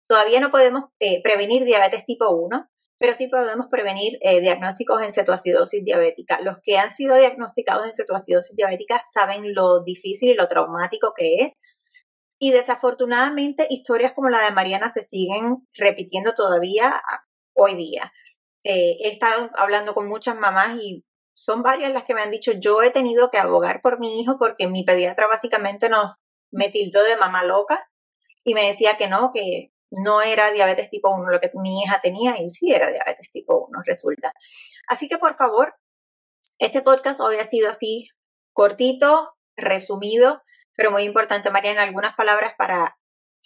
Todavía 0.08 0.40
no 0.40 0.52
podemos 0.52 0.86
eh, 1.00 1.22
prevenir 1.22 1.66
diabetes 1.66 2.04
tipo 2.04 2.30
1, 2.30 2.68
pero 2.98 3.14
sí 3.14 3.28
podemos 3.28 3.68
prevenir 3.68 4.18
eh, 4.22 4.42
diagnósticos 4.42 5.02
en 5.04 5.14
cetoacidosis 5.14 5.84
diabética. 5.86 6.42
Los 6.42 6.58
que 6.62 6.78
han 6.78 6.92
sido 6.92 7.16
diagnosticados 7.16 7.88
en 7.88 7.94
cetoacidosis 7.94 8.56
diabética 8.56 9.02
saben 9.12 9.54
lo 9.54 9.84
difícil 9.84 10.30
y 10.32 10.34
lo 10.34 10.48
traumático 10.48 11.14
que 11.16 11.36
es. 11.36 11.54
Y 12.42 12.52
desafortunadamente 12.52 13.68
historias 13.70 14.14
como 14.14 14.30
la 14.30 14.44
de 14.44 14.52
Mariana 14.52 14.90
se 14.90 15.02
siguen 15.02 15.68
repitiendo 15.74 16.34
todavía 16.34 17.02
hoy 17.60 17.76
día. 17.76 18.12
Eh, 18.64 18.98
he 19.00 19.10
estado 19.10 19.50
hablando 19.56 19.94
con 19.94 20.08
muchas 20.08 20.36
mamás 20.38 20.78
y 20.82 21.06
son 21.34 21.64
varias 21.64 21.94
las 21.94 22.04
que 22.04 22.14
me 22.14 22.22
han 22.22 22.32
dicho, 22.32 22.52
yo 22.54 22.82
he 22.84 22.92
tenido 22.92 23.30
que 23.32 23.38
abogar 23.38 23.82
por 23.82 24.00
mi 24.00 24.20
hijo 24.20 24.38
porque 24.38 24.68
mi 24.68 24.84
pediatra 24.84 25.28
básicamente 25.28 25.88
nos, 25.88 26.16
me 26.52 26.70
tildó 26.70 27.04
de 27.04 27.16
mamá 27.16 27.44
loca 27.46 27.90
y 28.44 28.54
me 28.54 28.68
decía 28.68 28.98
que 28.98 29.08
no, 29.08 29.32
que 29.34 29.72
no 29.90 30.22
era 30.22 30.52
diabetes 30.52 30.90
tipo 30.90 31.10
1 31.10 31.32
lo 31.32 31.40
que 31.40 31.50
mi 31.56 31.82
hija 31.82 32.00
tenía 32.02 32.40
y 32.42 32.50
sí 32.50 32.74
era 32.74 32.92
diabetes 32.92 33.30
tipo 33.32 33.68
1, 33.70 33.80
resulta. 33.86 34.34
Así 34.88 35.08
que 35.08 35.18
por 35.18 35.34
favor, 35.34 35.76
este 36.58 36.82
podcast 36.82 37.22
hoy 37.22 37.38
ha 37.38 37.46
sido 37.46 37.70
así 37.70 38.10
cortito, 38.54 39.34
resumido, 39.56 40.42
pero 40.76 40.92
muy 40.92 41.04
importante, 41.04 41.50
María, 41.52 41.72
en 41.72 41.80
algunas 41.80 42.16
palabras 42.16 42.54
para 42.58 42.99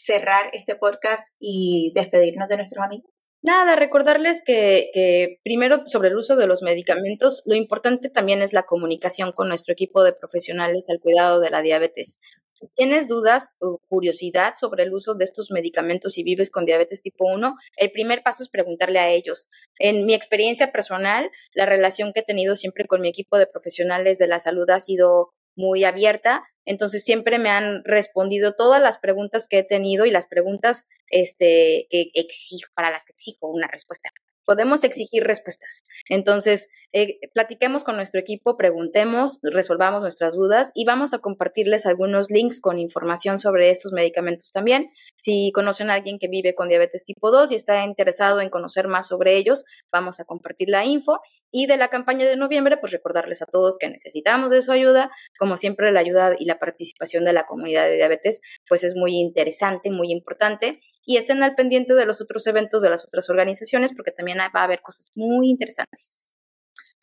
cerrar 0.04 0.50
este 0.54 0.76
podcast 0.76 1.36
y 1.40 1.92
despedirnos 1.96 2.50
de 2.50 2.58
nuestros 2.58 2.84
amigos. 2.84 3.10
Nada, 3.42 3.76
recordarles 3.76 4.42
que, 4.46 5.40
primero 5.44 5.84
sobre 5.86 6.10
el 6.10 6.16
uso 6.16 6.36
de 6.36 6.48
los 6.48 6.62
medicamentos, 6.62 7.44
lo 7.46 7.56
importante 7.56 8.10
también 8.10 8.42
es 8.42 8.54
la 8.54 8.64
comunicación 8.64 9.34
con 9.34 9.50
nuestro 9.50 9.74
equipo 9.74 10.04
de 10.04 10.14
profesionales 10.14 10.90
al 10.90 11.02
cuidado 11.02 11.40
de 11.42 11.50
la 11.50 11.62
diabetes. 11.62 12.18
Si 12.54 12.68
tienes 12.76 13.10
dudas 13.10 13.56
o 13.60 13.80
curiosidad 13.90 14.54
sobre 14.58 14.84
el 14.84 14.94
uso 14.94 15.16
de 15.16 15.26
estos 15.26 15.52
medicamentos 15.52 16.18
y 16.18 16.24
vives 16.24 16.50
con 16.50 16.64
diabetes 16.64 17.02
tipo 17.02 17.26
1, 17.26 17.56
el 17.76 17.92
primer 17.92 18.24
paso 18.24 18.44
es 18.44 18.50
preguntarle 18.50 19.00
a 19.00 19.10
ellos. 19.10 19.50
En 19.78 20.06
mi 20.06 20.14
experiencia 20.14 20.72
personal, 20.72 21.30
la 21.54 21.66
relación 21.66 22.14
que 22.14 22.22
he 22.22 22.24
tenido 22.24 22.56
siempre 22.56 22.88
con 22.88 23.02
mi 23.02 23.10
equipo 23.10 23.38
de 23.38 23.48
profesionales 23.48 24.18
de 24.20 24.28
la 24.28 24.40
salud 24.40 24.70
ha 24.70 24.80
sido 24.80 25.34
muy 25.56 25.84
abierta, 25.84 26.44
entonces 26.66 27.04
siempre 27.04 27.40
me 27.40 27.50
han 27.50 27.84
respondido 27.84 28.54
todas 28.54 28.82
las 28.82 28.98
preguntas 28.98 29.48
que 29.48 29.60
he 29.60 29.64
tenido 29.64 30.06
y 30.06 30.12
las 30.12 30.28
preguntas 30.28 30.88
este, 31.10 31.88
que 31.90 32.12
exijo, 32.14 32.72
para 32.76 32.92
las 32.92 33.06
que 33.06 33.14
exijo 33.14 33.48
una 33.48 33.68
respuesta 33.68 34.10
podemos 34.46 34.84
exigir 34.84 35.24
respuestas. 35.24 35.84
Entonces, 36.10 36.70
eh, 36.96 37.20
platiquemos 37.34 37.84
con 37.84 37.96
nuestro 37.96 38.20
equipo, 38.20 38.56
preguntemos, 38.56 39.40
resolvamos 39.42 40.02
nuestras 40.02 40.36
dudas 40.36 40.72
y 40.76 40.86
vamos 40.86 41.16
a 41.16 41.18
compartirles 41.18 41.88
algunos 41.88 42.30
links 42.30 42.62
con 42.62 42.78
información 42.78 43.40
sobre 43.40 43.72
estos 43.72 43.94
medicamentos 43.94 44.52
también. 44.52 44.92
Si 45.20 45.52
conocen 45.56 45.90
a 45.90 45.96
alguien 45.96 46.20
que 46.20 46.28
vive 46.28 46.54
con 46.54 46.70
diabetes 46.70 47.04
tipo 47.04 47.32
2 47.32 47.52
y 47.52 47.56
está 47.56 47.84
interesado 47.84 48.42
en 48.42 48.52
conocer 48.52 48.88
más 48.88 49.08
sobre 49.08 49.38
ellos, 49.38 49.66
vamos 49.92 50.20
a 50.20 50.26
compartir 50.26 50.70
la 50.70 50.86
info. 50.86 51.20
Y 51.52 51.66
de 51.66 51.78
la 51.78 51.88
campaña 51.88 52.28
de 52.28 52.36
noviembre, 52.36 52.78
pues 52.78 52.92
recordarles 52.92 53.42
a 53.42 53.48
todos 53.48 53.80
que 53.80 53.90
necesitamos 53.90 54.52
de 54.52 54.62
su 54.62 54.72
ayuda. 54.72 55.10
Como 55.40 55.58
siempre, 55.58 55.92
la 55.92 56.00
ayuda 56.00 56.36
y 56.38 56.46
la 56.46 56.60
participación 56.60 57.26
de 57.26 57.34
la 57.34 57.48
comunidad 57.48 57.86
de 57.86 57.96
diabetes, 57.96 58.42
pues 58.70 58.84
es 58.84 58.96
muy 58.96 59.20
interesante, 59.20 59.90
muy 59.90 60.12
importante. 60.12 60.80
Y 61.06 61.18
estén 61.18 61.42
al 61.42 61.56
pendiente 61.56 61.96
de 61.96 62.06
los 62.06 62.22
otros 62.22 62.46
eventos 62.46 62.84
de 62.84 62.92
las 62.92 63.04
otras 63.04 63.30
organizaciones 63.32 63.94
porque 63.96 64.12
también 64.12 64.38
va 64.38 64.62
a 64.62 64.64
haber 64.64 64.82
cosas 64.82 65.10
muy 65.16 65.50
interesantes. 65.50 66.33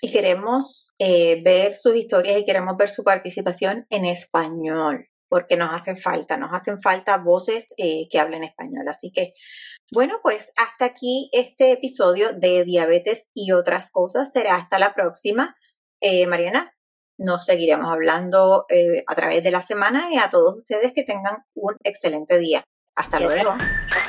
Y 0.01 0.11
queremos 0.11 0.93
eh, 0.99 1.43
ver 1.43 1.77
sus 1.77 1.95
historias 1.95 2.39
y 2.39 2.45
queremos 2.45 2.77
ver 2.77 2.89
su 2.89 3.05
participación 3.05 3.87
en 3.91 4.07
español, 4.07 5.09
porque 5.29 5.57
nos 5.57 5.75
hacen 5.75 5.97
falta, 5.97 6.37
nos 6.37 6.51
hacen 6.53 6.81
falta 6.81 7.19
voces 7.19 7.75
eh, 7.77 8.09
que 8.11 8.19
hablen 8.19 8.45
español. 8.45 8.89
Así 8.89 9.13
que, 9.13 9.35
bueno, 9.93 10.21
pues 10.23 10.53
hasta 10.57 10.87
aquí 10.87 11.29
este 11.33 11.73
episodio 11.73 12.33
de 12.33 12.65
diabetes 12.65 13.31
y 13.35 13.53
otras 13.53 13.91
cosas. 13.91 14.33
Será 14.33 14.55
hasta 14.57 14.79
la 14.79 14.95
próxima. 14.95 15.55
Eh, 16.01 16.27
Mariana, 16.27 16.73
nos 17.19 17.45
seguiremos 17.45 17.93
hablando 17.93 18.65
a 19.07 19.15
través 19.15 19.43
de 19.43 19.51
la 19.51 19.61
semana 19.61 20.09
y 20.11 20.17
a 20.17 20.31
todos 20.31 20.57
ustedes 20.57 20.93
que 20.95 21.03
tengan 21.03 21.45
un 21.55 21.77
excelente 21.85 22.39
día. 22.39 22.65
Hasta 22.97 23.21
luego. 23.21 23.55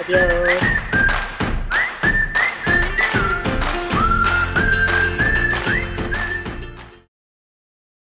Adiós. 0.06 0.91